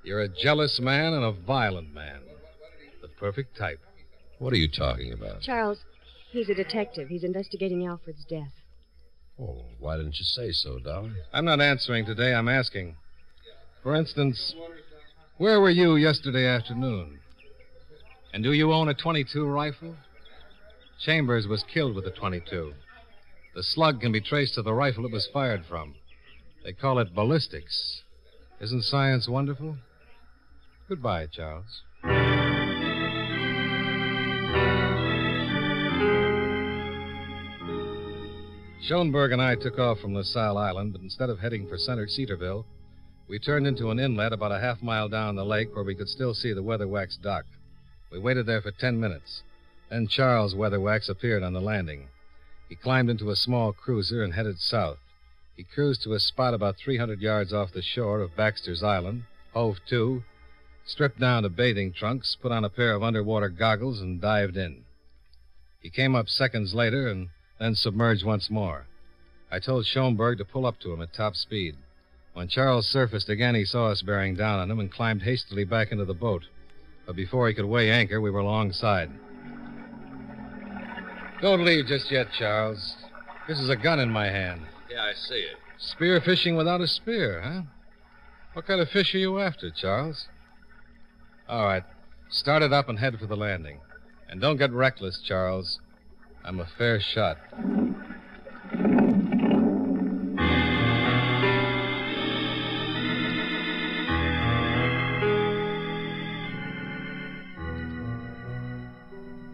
You're 0.05 0.21
a 0.21 0.29
jealous 0.29 0.79
man 0.81 1.15
and 1.15 1.25
a 1.25 1.33
violent 1.33 1.95
man. 1.95 2.21
The 3.01 3.09
perfect 3.09 3.57
type. 3.57 3.81
What 4.39 4.53
are 4.53 4.57
you 4.57 4.69
talking 4.69 5.13
about? 5.13 5.41
Charles, 5.41 5.79
he's 6.31 6.51
a 6.51 6.55
detective. 6.55 7.09
He's 7.09 7.25
investigating 7.25 7.87
Alfred's 7.87 8.25
death. 8.25 8.53
Oh, 9.41 9.63
why 9.81 9.97
didn't 9.97 10.19
you 10.19 10.25
say 10.25 10.53
so, 10.53 10.79
Dollar? 10.79 11.13
I'm 11.33 11.47
not 11.47 11.61
answering 11.61 12.05
today, 12.05 12.35
I'm 12.35 12.49
asking. 12.49 12.97
For 13.83 13.95
instance, 13.97 14.55
where 15.39 15.61
were 15.61 15.71
you 15.71 15.97
yesterday 15.97 16.47
afternoon? 16.47 17.19
And 18.33 18.45
do 18.45 18.53
you 18.53 18.73
own 18.73 18.89
a 18.89 18.95
22 18.95 19.47
rifle? 19.47 19.97
Chambers 21.01 21.47
was 21.47 21.65
killed 21.73 21.95
with 21.95 22.07
a 22.07 22.11
22. 22.11 22.75
The 23.55 23.63
slug 23.63 24.01
can 24.01 24.13
be 24.13 24.21
traced 24.21 24.55
to 24.55 24.63
the 24.63 24.75
rifle 24.75 25.07
it 25.07 25.13
was 25.13 25.29
fired 25.33 25.65
from. 25.67 25.95
They 26.63 26.73
call 26.73 26.99
it 26.99 27.15
ballistics. 27.15 28.03
Isn't 28.61 28.83
science 28.83 29.29
wonderful? 29.29 29.77
Goodbye, 30.89 31.27
Charles. 31.27 31.83
Schoenberg 38.83 39.33
and 39.33 39.41
I 39.41 39.55
took 39.55 39.79
off 39.79 39.99
from 40.01 40.15
LaSalle 40.15 40.59
Island, 40.59 40.93
but 40.93 41.01
instead 41.01 41.31
of 41.31 41.39
heading 41.39 41.67
for 41.67 41.79
center 41.79 42.07
Cedarville, 42.07 42.67
we 43.29 43.39
turned 43.39 43.67
into 43.67 43.91
an 43.91 43.99
inlet 43.99 44.35
about 44.35 44.53
a 44.53 44.61
half 44.61 44.83
mile 44.83 45.09
down 45.09 45.37
the 45.37 45.45
lake 45.45 45.75
where 45.75 45.85
we 45.85 45.95
could 45.95 46.11
still 46.11 46.35
see 46.35 46.53
the 46.53 46.63
Weatherwax 46.63 47.19
dock. 47.23 47.47
We 48.13 48.19
waited 48.19 48.45
there 48.45 48.61
for 48.61 48.71
ten 48.71 49.01
minutes. 49.01 49.43
Then 49.89 50.07
Charles 50.07 50.55
Weatherwax 50.55 51.09
appeared 51.09 51.43
on 51.43 51.55
the 51.55 51.63
landing. 51.63 52.09
He 52.69 52.75
climbed 52.75 53.09
into 53.09 53.31
a 53.31 53.37
small 53.37 53.73
cruiser 53.73 54.23
and 54.23 54.35
headed 54.35 54.59
south. 54.61 54.99
He 55.57 55.65
cruised 55.65 56.03
to 56.03 56.13
a 56.13 56.21
spot 56.21 56.53
about 56.53 56.77
300 56.77 57.23
yards 57.23 57.55
off 57.55 57.73
the 57.73 57.81
shore 57.81 58.21
of 58.21 58.37
Baxter's 58.37 58.83
Island, 58.83 59.23
hove 59.55 59.79
to, 59.89 60.25
stripped 60.85 61.19
down 61.19 61.43
to 61.43 61.49
bathing 61.49 61.93
trunks, 61.93 62.37
put 62.41 62.53
on 62.53 62.65
a 62.65 62.71
pair 62.71 62.93
of 62.95 63.03
underwater 63.03 63.49
goggles, 63.49 64.01
and 64.01 64.21
dived 64.21 64.57
in. 64.57 64.85
He 65.81 65.91
came 65.91 66.15
up 66.15 66.29
seconds 66.29 66.75
later 66.75 67.09
and 67.09 67.29
then 67.59 67.75
submerged 67.75 68.25
once 68.25 68.51
more. 68.51 68.87
I 69.51 69.59
told 69.59 69.87
Schoenberg 69.87 70.39
to 70.39 70.45
pull 70.45 70.67
up 70.67 70.81
to 70.81 70.93
him 70.93 71.03
at 71.03 71.13
top 71.13 71.37
speed. 71.37 71.77
When 72.33 72.49
Charles 72.49 72.89
surfaced 72.89 73.29
again, 73.29 73.55
he 73.55 73.65
saw 73.65 73.87
us 73.87 74.03
bearing 74.03 74.35
down 74.35 74.59
on 74.59 74.71
him 74.71 74.81
and 74.81 74.91
climbed 74.91 75.23
hastily 75.23 75.65
back 75.65 75.93
into 75.93 76.05
the 76.05 76.15
boat. 76.15 76.43
But 77.07 77.17
before 77.17 77.47
he 77.47 77.55
could 77.55 77.67
weigh 77.67 77.91
anchor, 77.91 78.21
we 78.21 78.31
were 78.31 78.41
alongside. 78.41 79.11
Don't 81.41 81.65
leave 81.65 81.87
just 81.87 82.11
yet, 82.11 82.29
Charles. 82.39 82.97
This 83.47 83.61
is 83.61 83.69
a 83.69 83.77
gun 83.77 84.01
in 84.01 84.11
my 84.11 84.27
hand. 84.27 84.63
Yeah, 84.91 85.05
I 85.05 85.13
see 85.13 85.35
it. 85.35 85.57
Spear 85.79 86.21
fishing 86.21 86.57
without 86.57 86.81
a 86.81 86.87
spear, 86.87 87.41
huh? 87.43 87.63
What 88.55 88.67
kind 88.67 88.81
of 88.81 88.89
fish 88.89 89.15
are 89.15 89.19
you 89.19 89.39
after, 89.39 89.71
Charles? 89.71 90.27
All 91.49 91.65
right. 91.65 91.85
Start 92.31 92.63
it 92.63 92.73
up 92.73 92.89
and 92.89 92.99
head 92.99 93.19
for 93.19 93.27
the 93.27 93.37
landing. 93.37 93.81
And 94.29 94.41
don't 94.41 94.57
get 94.57 94.73
reckless, 94.73 95.21
Charles. 95.21 95.79
I'm 96.43 96.59
a 96.59 96.67
fair 96.79 97.01
shot. 97.01 97.37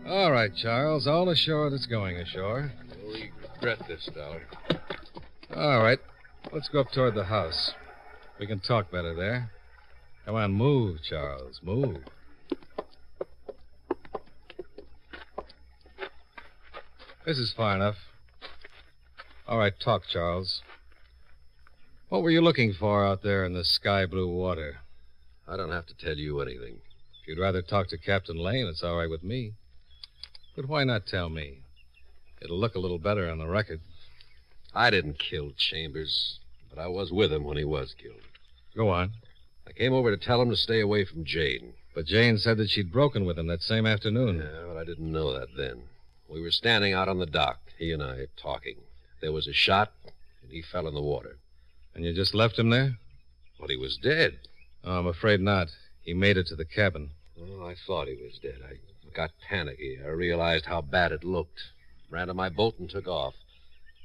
All 0.07 0.33
right, 0.33 0.55
Charles. 0.55 1.07
All 1.07 1.29
ashore 1.29 1.70
that's 1.70 1.87
going 1.87 2.16
ashore. 2.16 2.72
We 3.07 3.31
regret 3.55 3.81
this, 3.88 4.09
Dollar. 4.14 4.42
All 5.55 5.83
right. 5.83 5.98
Let's 6.53 6.68
go 6.68 6.81
up 6.81 6.92
toward 6.92 7.14
the 7.14 7.24
house. 7.24 7.72
We 8.38 8.46
can 8.46 8.61
talk 8.61 8.90
better 8.90 9.14
there. 9.14 9.50
Come 10.25 10.35
on, 10.35 10.53
move, 10.53 11.03
Charles. 11.03 11.61
Move. 11.63 12.05
This 17.27 17.39
is 17.39 17.53
far 17.53 17.75
enough. 17.75 17.97
All 19.47 19.59
right, 19.59 19.73
talk, 19.79 20.03
Charles. 20.07 20.63
What 22.09 22.23
were 22.23 22.31
you 22.31 22.41
looking 22.41 22.73
for 22.73 23.05
out 23.05 23.23
there 23.23 23.45
in 23.45 23.53
the 23.53 23.65
sky 23.65 24.07
blue 24.07 24.29
water? 24.29 24.79
I 25.47 25.57
don't 25.57 25.73
have 25.73 25.87
to 25.87 25.95
tell 25.95 26.17
you 26.17 26.41
anything. 26.41 26.81
If 27.21 27.29
you'd 27.29 27.39
rather 27.39 27.63
talk 27.63 27.89
to 27.89 27.99
Captain 27.99 28.37
Lane, 28.37 28.67
it's 28.67 28.83
all 28.83 28.97
right 28.97 29.11
with 29.11 29.23
me. 29.23 29.53
But 30.57 30.69
why 30.69 30.85
not 30.85 31.07
tell 31.07 31.29
me? 31.29 31.59
It'll 32.41 32.59
look 32.59 32.75
a 32.75 32.81
little 32.81 32.99
better 32.99 33.31
on 33.31 33.39
the 33.39 33.47
record. 33.47 33.81
I 34.75 34.91
didn't 34.91 35.19
kill 35.19 35.53
Chambers, 35.57 36.39
but 36.69 36.79
I 36.79 36.87
was 36.89 37.13
with 37.13 37.33
him 37.33 37.45
when 37.45 37.57
he 37.57 37.65
was 37.65 37.95
killed. 38.01 38.23
Go 38.77 38.89
on. 38.89 39.13
I 39.66 39.73
came 39.73 39.92
over 39.92 40.11
to 40.11 40.16
tell 40.16 40.40
him 40.40 40.51
to 40.51 40.57
stay 40.57 40.81
away 40.81 41.05
from 41.05 41.25
Jane. 41.25 41.75
But 41.94 42.07
Jane 42.07 42.38
said 42.38 42.57
that 42.59 42.70
she'd 42.70 42.92
broken 42.92 43.25
with 43.25 43.38
him 43.38 43.49
that 43.49 43.62
same 43.62 43.87
afternoon. 43.87 44.38
Yeah, 44.38 44.66
but 44.66 44.77
I 44.77 44.85
didn't 44.85 45.11
know 45.11 45.33
that 45.33 45.57
then. 45.57 45.83
We 46.29 46.40
were 46.40 46.51
standing 46.51 46.92
out 46.92 47.09
on 47.09 47.18
the 47.18 47.27
dock, 47.27 47.59
he 47.79 47.92
and 47.92 48.03
I, 48.03 48.27
talking. 48.40 48.77
There 49.20 49.33
was 49.33 49.49
a 49.49 49.53
shot, 49.53 49.92
and 50.42 50.53
he 50.53 50.62
fell 50.62 50.87
in 50.87 50.94
the 50.94 51.01
water. 51.01 51.38
And 51.94 52.05
you 52.05 52.14
just 52.14 52.35
left 52.35 52.59
him 52.59 52.70
there? 52.70 52.99
Well, 53.59 53.68
he 53.68 53.77
was 53.77 53.96
dead. 53.96 54.38
Oh, 54.85 55.01
I'm 55.01 55.07
afraid 55.07 55.40
not. 55.40 55.68
He 56.03 56.14
made 56.14 56.37
it 56.37 56.46
to 56.46 56.57
the 56.57 56.64
cabin. 56.64 57.11
Oh, 57.38 57.66
I 57.66 57.75
thought 57.87 58.09
he 58.09 58.14
was 58.14 58.38
dead. 58.38 58.61
I 58.64 58.77
got 59.14 59.33
panicky. 59.49 59.99
I 60.03 60.09
realized 60.09 60.66
how 60.66 60.81
bad 60.81 61.12
it 61.12 61.25
looked. 61.25 61.61
Ran 62.11 62.29
to 62.29 62.35
my 62.35 62.49
boat 62.49 62.79
and 62.79 62.88
took 62.88 63.09
off. 63.09 63.35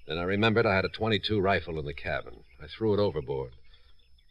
Then 0.07 0.17
I 0.17 0.23
remembered 0.23 0.65
I 0.65 0.75
had 0.75 0.85
a 0.85 0.89
22 0.89 1.39
rifle 1.39 1.79
in 1.79 1.85
the 1.85 1.93
cabin. 1.93 2.43
I 2.61 2.67
threw 2.67 2.93
it 2.93 2.99
overboard. 2.99 3.51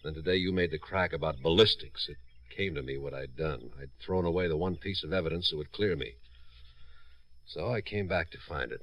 Then 0.05 0.15
today 0.15 0.37
you 0.37 0.53
made 0.53 0.71
the 0.71 0.79
crack 0.79 1.15
about 1.15 1.41
ballistics. 1.43 2.11
It 2.11 2.19
came 2.55 2.75
to 2.75 2.83
me 2.83 2.99
what 2.99 3.15
I'd 3.15 3.37
done. 3.39 3.71
I'd 3.81 3.89
thrown 4.05 4.27
away 4.27 4.49
the 4.49 4.57
one 4.57 4.77
piece 4.77 5.03
of 5.03 5.15
evidence 5.15 5.49
that 5.49 5.57
would 5.57 5.73
clear 5.73 5.97
me. 5.97 6.13
So 7.47 7.73
I 7.73 7.81
came 7.81 8.07
back 8.07 8.31
to 8.33 8.39
find 8.47 8.71
it. 8.71 8.83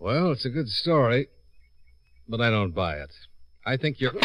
Well, 0.00 0.32
it's 0.32 0.44
a 0.44 0.50
good 0.50 0.68
story, 0.68 1.28
but 2.28 2.40
I 2.40 2.50
don't 2.50 2.74
buy 2.74 2.96
it. 2.96 3.12
I 3.64 3.76
think 3.76 4.00
you're. 4.00 4.10
For 4.10 4.18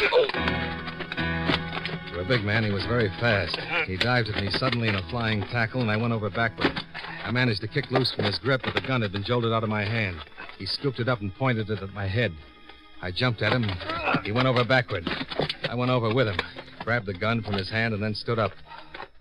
a 2.22 2.28
big 2.28 2.44
man, 2.44 2.64
he 2.64 2.72
was 2.72 2.86
very 2.88 3.10
fast. 3.20 3.56
He 3.86 3.96
dived 3.96 4.30
at 4.30 4.44
me 4.44 4.50
suddenly 4.50 4.88
in 4.88 4.96
a 4.96 5.08
flying 5.12 5.42
tackle, 5.42 5.82
and 5.82 5.92
I 5.92 5.98
went 5.98 6.14
over 6.14 6.32
backward. 6.32 6.72
I 7.24 7.30
managed 7.30 7.62
to 7.62 7.68
kick 7.68 7.92
loose 7.92 8.12
from 8.16 8.26
his 8.26 8.40
grip, 8.40 8.62
but 8.64 8.74
the 8.74 8.82
gun 8.82 9.04
had 9.04 9.12
been 9.12 9.24
jolted 9.24 9.54
out 9.54 9.64
of 9.64 9.70
my 9.70 9.86
hand. 9.86 10.18
He 10.58 10.66
scooped 10.66 11.00
it 11.00 11.08
up 11.08 11.22
and 11.22 11.36
pointed 11.36 11.70
it 11.70 11.84
at 11.84 11.94
my 11.94 12.08
head. 12.08 12.34
I 13.02 13.12
jumped 13.12 13.42
at 13.42 13.54
him. 13.54 13.66
He 14.24 14.32
went 14.32 14.48
over 14.48 14.64
backward. 14.64 15.08
I 15.70 15.76
went 15.76 15.92
over 15.92 16.14
with 16.14 16.28
him, 16.28 16.38
grabbed 16.84 17.06
the 17.06 17.14
gun 17.14 17.44
from 17.44 17.54
his 17.54 17.70
hand, 17.70 17.94
and 17.94 18.02
then 18.02 18.16
stood 18.16 18.40
up. 18.40 18.52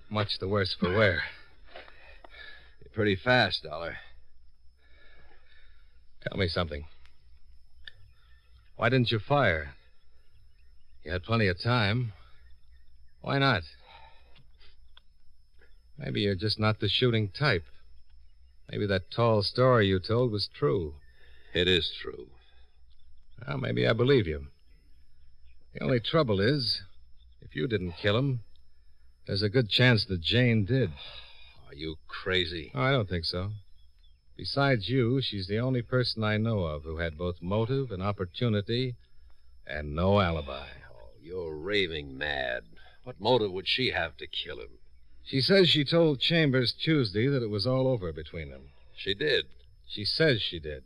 Much 0.09 0.39
the 0.39 0.49
worse 0.49 0.75
for 0.79 0.95
wear. 0.95 1.23
You're 2.81 2.93
pretty 2.95 3.17
fast, 3.17 3.65
Dollar. 3.65 3.97
Tell 6.23 6.39
me 6.39 6.49
something. 6.49 6.85
Why 8.77 8.89
didn't 8.89 9.11
you 9.11 9.19
fire? 9.19 9.75
You 11.05 11.13
had 11.13 11.23
plenty 11.23 11.49
of 11.49 11.61
time. 11.63 12.13
Why 13.21 13.39
not? 13.39 13.63
Maybe 15.99 16.21
you're 16.21 16.35
just 16.35 16.59
not 16.59 16.81
the 16.81 16.89
shooting 16.89 17.31
type. 17.37 17.65
Maybe 18.71 18.87
that 18.87 19.11
tall 19.11 19.43
story 19.43 19.87
you 19.87 19.99
told 19.99 20.33
was 20.33 20.49
true. 20.53 20.95
It 21.55 21.69
is 21.69 21.91
true. 22.03 22.29
Well, 23.47 23.59
maybe 23.59 23.87
I 23.87 23.93
believe 23.93 24.27
you. 24.27 24.47
The 25.75 25.83
only 25.83 26.01
trouble 26.01 26.41
is, 26.41 26.83
if 27.41 27.55
you 27.55 27.67
didn't 27.67 27.97
kill 28.01 28.17
him, 28.17 28.41
there's 29.27 29.43
a 29.43 29.49
good 29.49 29.69
chance 29.69 30.05
that 30.07 30.21
Jane 30.21 30.65
did. 30.65 30.91
Are 31.69 31.75
you 31.75 31.97
crazy? 32.07 32.71
Oh, 32.75 32.81
I 32.81 32.93
don't 32.93 33.09
think 33.09 33.25
so. 33.25 33.51
Besides 34.37 34.89
you, 34.89 35.21
she's 35.21 35.49
the 35.49 35.59
only 35.59 35.83
person 35.83 36.23
I 36.23 36.37
know 36.37 36.61
of 36.61 36.85
who 36.85 36.99
had 36.99 37.19
both 37.19 37.43
motive 37.43 37.91
and 37.91 38.03
opportunity 38.03 38.97
and 39.67 39.95
no 39.95 40.21
alibi. 40.21 40.67
Oh, 40.93 41.09
you're 41.21 41.57
raving 41.57 42.17
mad. 42.17 42.63
What 43.03 43.21
motive 43.21 43.53
would 43.53 43.69
she 43.69 43.91
have 43.91 44.17
to 44.19 44.27
kill 44.27 44.61
him? 44.61 44.79
She 45.25 45.41
says 45.41 45.69
she 45.69 45.85
told 45.85 46.21
Chambers 46.21 46.73
Tuesday 46.73 47.27
that 47.27 47.43
it 47.43 47.51
was 47.51 47.67
all 47.67 47.89
over 47.89 48.13
between 48.13 48.51
them. 48.51 48.71
She 48.97 49.15
did. 49.15 49.47
She 49.87 50.05
says 50.05 50.41
she 50.41 50.61
did. 50.61 50.85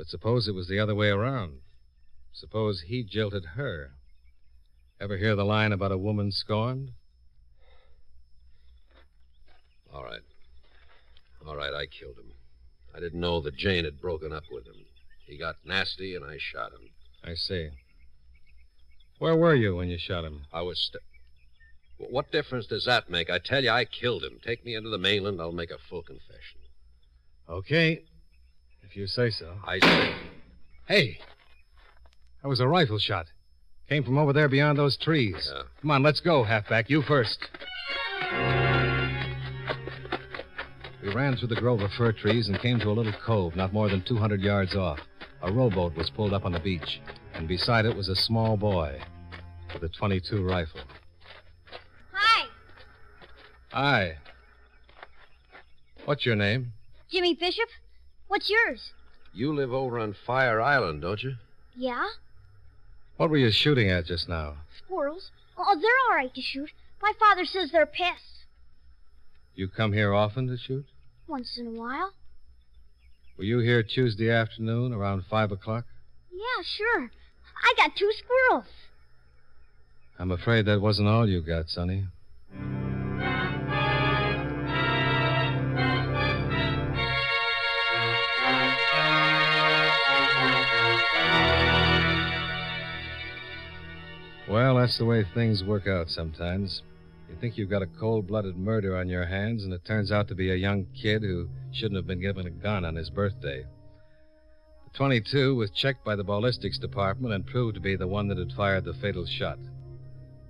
But 0.00 0.08
suppose 0.08 0.48
it 0.48 0.54
was 0.54 0.66
the 0.66 0.78
other 0.78 0.94
way 0.94 1.10
around. 1.10 1.58
Suppose 2.32 2.84
he 2.86 3.04
jilted 3.04 3.44
her. 3.54 3.90
Ever 4.98 5.18
hear 5.18 5.36
the 5.36 5.44
line 5.44 5.72
about 5.72 5.92
a 5.92 5.98
woman 5.98 6.32
scorned? 6.32 6.92
All 9.92 10.02
right. 10.02 10.22
All 11.46 11.54
right, 11.54 11.74
I 11.74 11.84
killed 11.84 12.16
him. 12.16 12.32
I 12.96 13.00
didn't 13.00 13.20
know 13.20 13.42
that 13.42 13.58
Jane 13.58 13.84
had 13.84 14.00
broken 14.00 14.32
up 14.32 14.44
with 14.50 14.66
him. 14.66 14.86
He 15.26 15.36
got 15.36 15.56
nasty, 15.66 16.14
and 16.14 16.24
I 16.24 16.38
shot 16.38 16.72
him. 16.72 16.88
I 17.22 17.34
see. 17.34 17.68
Where 19.18 19.36
were 19.36 19.54
you 19.54 19.76
when 19.76 19.90
you 19.90 19.98
shot 19.98 20.24
him? 20.24 20.46
I 20.50 20.62
was. 20.62 20.80
St- 20.80 22.10
what 22.10 22.32
difference 22.32 22.66
does 22.66 22.86
that 22.86 23.10
make? 23.10 23.28
I 23.28 23.38
tell 23.38 23.62
you, 23.62 23.68
I 23.68 23.84
killed 23.84 24.24
him. 24.24 24.40
Take 24.42 24.64
me 24.64 24.76
into 24.76 24.88
the 24.88 24.96
mainland, 24.96 25.42
I'll 25.42 25.52
make 25.52 25.70
a 25.70 25.76
full 25.90 26.02
confession. 26.02 26.60
Okay. 27.50 28.04
If 28.90 28.96
you 28.96 29.06
say 29.06 29.30
so. 29.30 29.54
I 29.64 29.78
say. 29.78 30.14
Hey! 30.88 31.18
That 32.42 32.48
was 32.48 32.58
a 32.58 32.66
rifle 32.66 32.98
shot. 32.98 33.26
Came 33.88 34.02
from 34.02 34.18
over 34.18 34.32
there 34.32 34.48
beyond 34.48 34.78
those 34.78 34.96
trees. 34.96 35.48
Yeah. 35.54 35.62
Come 35.80 35.92
on, 35.92 36.02
let's 36.02 36.18
go, 36.18 36.42
halfback. 36.42 36.90
You 36.90 37.00
first. 37.02 37.38
We 41.00 41.14
ran 41.14 41.36
through 41.36 41.48
the 41.48 41.60
grove 41.60 41.82
of 41.82 41.92
fir 41.92 42.10
trees 42.10 42.48
and 42.48 42.58
came 42.58 42.80
to 42.80 42.88
a 42.88 42.90
little 42.90 43.12
cove 43.24 43.54
not 43.54 43.72
more 43.72 43.88
than 43.88 44.02
200 44.02 44.40
yards 44.40 44.74
off. 44.74 44.98
A 45.42 45.52
rowboat 45.52 45.94
was 45.94 46.10
pulled 46.10 46.32
up 46.32 46.44
on 46.44 46.50
the 46.50 46.58
beach, 46.58 47.00
and 47.34 47.46
beside 47.46 47.84
it 47.84 47.94
was 47.94 48.08
a 48.08 48.16
small 48.16 48.56
boy 48.56 49.00
with 49.72 49.84
a 49.84 49.88
22 49.88 50.44
rifle. 50.44 50.80
Hi, 52.12 52.48
Hi. 53.70 54.18
What's 56.06 56.26
your 56.26 56.34
name? 56.34 56.72
Jimmy 57.08 57.34
Bishop. 57.34 57.68
What's 58.30 58.48
yours? 58.48 58.92
You 59.34 59.52
live 59.52 59.72
over 59.72 59.98
on 59.98 60.14
Fire 60.24 60.60
Island, 60.60 61.02
don't 61.02 61.20
you? 61.20 61.34
Yeah? 61.74 62.06
What 63.16 63.28
were 63.28 63.36
you 63.36 63.50
shooting 63.50 63.90
at 63.90 64.06
just 64.06 64.28
now? 64.28 64.58
Squirrels. 64.78 65.32
Oh, 65.58 65.74
they're 65.74 65.90
all 66.08 66.16
right 66.16 66.32
to 66.32 66.40
shoot. 66.40 66.70
My 67.02 67.12
father 67.18 67.44
says 67.44 67.72
they're 67.72 67.86
pests. 67.86 68.44
You 69.56 69.66
come 69.66 69.92
here 69.92 70.14
often 70.14 70.46
to 70.46 70.56
shoot? 70.56 70.86
Once 71.26 71.58
in 71.58 71.66
a 71.66 71.70
while. 71.70 72.12
Were 73.36 73.42
you 73.42 73.58
here 73.58 73.82
Tuesday 73.82 74.30
afternoon 74.30 74.92
around 74.92 75.24
5 75.28 75.50
o'clock? 75.50 75.86
Yeah, 76.30 76.62
sure. 76.62 77.10
I 77.64 77.74
got 77.76 77.96
two 77.96 78.12
squirrels. 78.12 78.70
I'm 80.20 80.30
afraid 80.30 80.66
that 80.66 80.80
wasn't 80.80 81.08
all 81.08 81.28
you 81.28 81.40
got, 81.40 81.68
Sonny. 81.68 82.04
Well, 94.50 94.78
that's 94.78 94.98
the 94.98 95.04
way 95.04 95.22
things 95.32 95.62
work 95.62 95.86
out 95.86 96.10
sometimes. 96.10 96.82
You 97.28 97.36
think 97.40 97.56
you've 97.56 97.70
got 97.70 97.82
a 97.82 97.86
cold 97.86 98.26
blooded 98.26 98.56
murder 98.56 98.96
on 98.96 99.08
your 99.08 99.24
hands, 99.24 99.62
and 99.62 99.72
it 99.72 99.84
turns 99.84 100.10
out 100.10 100.26
to 100.26 100.34
be 100.34 100.50
a 100.50 100.56
young 100.56 100.86
kid 101.00 101.22
who 101.22 101.48
shouldn't 101.70 101.94
have 101.94 102.08
been 102.08 102.20
given 102.20 102.48
a 102.48 102.50
gun 102.50 102.84
on 102.84 102.96
his 102.96 103.10
birthday. 103.10 103.64
The 104.92 104.98
22 104.98 105.54
was 105.54 105.70
checked 105.70 106.04
by 106.04 106.16
the 106.16 106.24
ballistics 106.24 106.80
department 106.80 107.32
and 107.32 107.46
proved 107.46 107.76
to 107.76 107.80
be 107.80 107.94
the 107.94 108.08
one 108.08 108.26
that 108.26 108.38
had 108.38 108.50
fired 108.56 108.84
the 108.84 108.94
fatal 108.94 109.24
shot. 109.24 109.60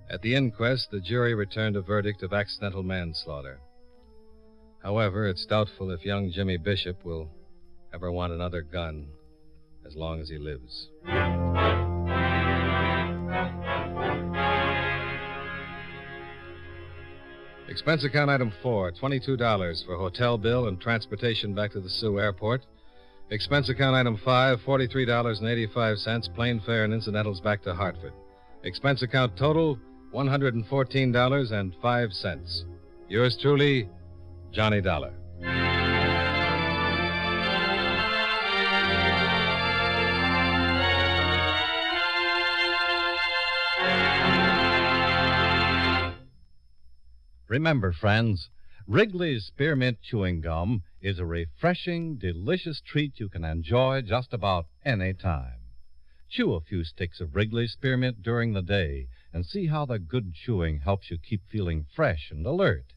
At 0.09 0.23
the 0.23 0.33
inquest, 0.33 0.89
the 0.89 0.99
jury 0.99 1.35
returned 1.35 1.75
a 1.75 1.81
verdict 1.81 2.23
of 2.23 2.33
accidental 2.33 2.81
manslaughter. 2.81 3.59
However, 4.81 5.27
it's 5.27 5.45
doubtful 5.45 5.91
if 5.91 6.03
young 6.03 6.31
Jimmy 6.31 6.57
Bishop 6.57 7.05
will 7.05 7.29
ever 7.93 8.11
want 8.11 8.33
another 8.33 8.63
gun 8.63 9.09
as 9.85 9.95
long 9.95 10.19
as 10.21 10.27
he 10.27 10.39
lives. 10.39 10.89
Expense 17.71 18.03
account 18.03 18.29
item 18.29 18.51
four, 18.61 18.91
$22 18.91 19.85
for 19.85 19.95
hotel 19.95 20.37
bill 20.37 20.67
and 20.67 20.77
transportation 20.81 21.55
back 21.55 21.71
to 21.71 21.79
the 21.79 21.87
Soo 21.87 22.19
Airport. 22.19 22.65
Expense 23.29 23.69
account 23.69 23.95
item 23.95 24.19
five, 24.25 24.59
$43.85, 24.67 26.35
plane 26.35 26.61
fare 26.65 26.83
and 26.83 26.93
incidentals 26.93 27.39
back 27.39 27.63
to 27.63 27.73
Hartford. 27.73 28.11
Expense 28.65 29.03
account 29.03 29.37
total, 29.37 29.79
$114.05. 30.13 32.63
Yours 33.07 33.37
truly, 33.41 33.87
Johnny 34.51 34.81
Dollar. 34.81 35.13
Remember, 47.51 47.91
friends, 47.91 48.49
Wrigley's 48.87 49.47
Spearmint 49.47 50.01
Chewing 50.01 50.39
Gum 50.39 50.83
is 51.01 51.19
a 51.19 51.25
refreshing, 51.25 52.17
delicious 52.17 52.79
treat 52.79 53.19
you 53.19 53.27
can 53.27 53.43
enjoy 53.43 54.03
just 54.03 54.31
about 54.31 54.67
any 54.85 55.13
time. 55.13 55.59
Chew 56.29 56.53
a 56.53 56.61
few 56.61 56.85
sticks 56.85 57.19
of 57.19 57.35
Wrigley's 57.35 57.73
Spearmint 57.73 58.21
during 58.21 58.53
the 58.53 58.61
day 58.61 59.09
and 59.33 59.45
see 59.45 59.67
how 59.67 59.85
the 59.85 59.99
good 59.99 60.33
chewing 60.33 60.79
helps 60.79 61.11
you 61.11 61.17
keep 61.17 61.41
feeling 61.49 61.85
fresh 61.93 62.31
and 62.31 62.45
alert. 62.45 62.93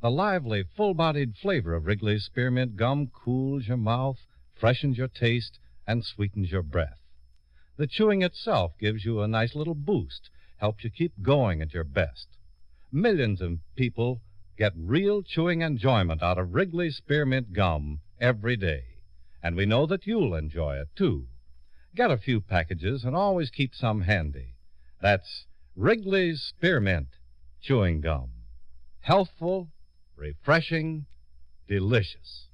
The 0.00 0.12
lively, 0.12 0.62
full 0.62 0.94
bodied 0.94 1.34
flavor 1.34 1.74
of 1.74 1.86
Wrigley's 1.86 2.24
Spearmint 2.24 2.76
Gum 2.76 3.08
cools 3.08 3.66
your 3.66 3.78
mouth, 3.78 4.24
freshens 4.54 4.96
your 4.96 5.08
taste, 5.08 5.58
and 5.88 6.04
sweetens 6.04 6.52
your 6.52 6.62
breath. 6.62 7.00
The 7.76 7.88
chewing 7.88 8.22
itself 8.22 8.78
gives 8.78 9.04
you 9.04 9.22
a 9.22 9.26
nice 9.26 9.56
little 9.56 9.74
boost, 9.74 10.30
helps 10.58 10.84
you 10.84 10.90
keep 10.90 11.20
going 11.20 11.60
at 11.60 11.74
your 11.74 11.82
best. 11.82 12.37
Millions 12.90 13.42
of 13.42 13.58
people 13.76 14.22
get 14.56 14.72
real 14.74 15.22
chewing 15.22 15.60
enjoyment 15.60 16.22
out 16.22 16.38
of 16.38 16.54
Wrigley's 16.54 16.96
Spearmint 16.96 17.52
Gum 17.52 18.00
every 18.18 18.56
day. 18.56 18.84
And 19.42 19.56
we 19.56 19.66
know 19.66 19.84
that 19.86 20.06
you'll 20.06 20.34
enjoy 20.34 20.76
it, 20.76 20.88
too. 20.96 21.28
Get 21.94 22.10
a 22.10 22.16
few 22.16 22.40
packages 22.40 23.04
and 23.04 23.14
always 23.14 23.50
keep 23.50 23.74
some 23.74 24.00
handy. 24.00 24.54
That's 25.02 25.46
Wrigley's 25.76 26.40
Spearmint 26.40 27.08
Chewing 27.60 28.00
Gum. 28.00 28.30
Healthful, 29.00 29.68
refreshing, 30.16 31.06
delicious. 31.68 32.47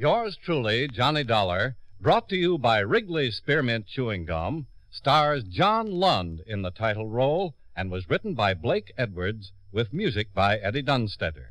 Yours 0.00 0.36
truly, 0.36 0.86
Johnny 0.86 1.24
Dollar, 1.24 1.74
brought 2.00 2.28
to 2.28 2.36
you 2.36 2.56
by 2.56 2.78
Wrigley's 2.78 3.34
Spearmint 3.38 3.88
Chewing 3.88 4.26
Gum, 4.26 4.68
stars 4.92 5.42
John 5.42 5.90
Lund 5.90 6.40
in 6.46 6.62
the 6.62 6.70
title 6.70 7.08
role 7.08 7.56
and 7.74 7.90
was 7.90 8.08
written 8.08 8.34
by 8.34 8.54
Blake 8.54 8.92
Edwards 8.96 9.50
with 9.72 9.92
music 9.92 10.32
by 10.32 10.58
Eddie 10.58 10.82
Dunstedter. 10.82 11.50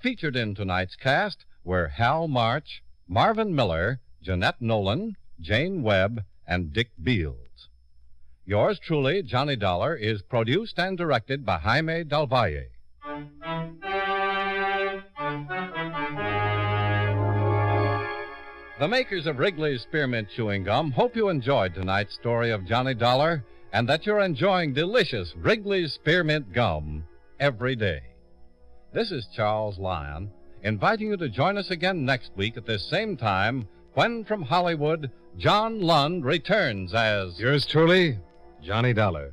Featured 0.00 0.34
in 0.34 0.56
tonight's 0.56 0.96
cast 0.96 1.44
were 1.62 1.86
Hal 1.86 2.26
March, 2.26 2.82
Marvin 3.06 3.54
Miller, 3.54 4.00
Jeanette 4.20 4.60
Nolan, 4.60 5.16
Jane 5.40 5.84
Webb, 5.84 6.24
and 6.44 6.72
Dick 6.72 6.90
Beals. 7.00 7.68
Yours 8.46 8.80
truly, 8.80 9.22
Johnny 9.22 9.54
Dollar, 9.54 9.94
is 9.94 10.22
produced 10.22 10.76
and 10.76 10.98
directed 10.98 11.46
by 11.46 11.58
Jaime 11.58 12.02
Del 12.02 12.26
Valle. 12.26 12.64
The 18.78 18.86
makers 18.86 19.26
of 19.26 19.40
Wrigley's 19.40 19.82
Spearmint 19.82 20.28
Chewing 20.36 20.62
Gum 20.62 20.92
hope 20.92 21.16
you 21.16 21.30
enjoyed 21.30 21.74
tonight's 21.74 22.14
story 22.14 22.52
of 22.52 22.64
Johnny 22.64 22.94
Dollar 22.94 23.44
and 23.72 23.88
that 23.88 24.06
you're 24.06 24.20
enjoying 24.20 24.72
delicious 24.72 25.34
Wrigley's 25.36 25.94
Spearmint 25.94 26.52
Gum 26.52 27.02
every 27.40 27.74
day. 27.74 28.02
This 28.92 29.10
is 29.10 29.26
Charles 29.34 29.80
Lyon, 29.80 30.30
inviting 30.62 31.08
you 31.08 31.16
to 31.16 31.28
join 31.28 31.58
us 31.58 31.72
again 31.72 32.04
next 32.04 32.30
week 32.36 32.56
at 32.56 32.66
this 32.66 32.88
same 32.88 33.16
time 33.16 33.66
when 33.94 34.24
from 34.24 34.42
Hollywood, 34.42 35.10
John 35.36 35.80
Lund 35.80 36.24
returns 36.24 36.94
as. 36.94 37.36
Yours 37.40 37.66
truly, 37.66 38.20
Johnny 38.62 38.92
Dollar. 38.92 39.32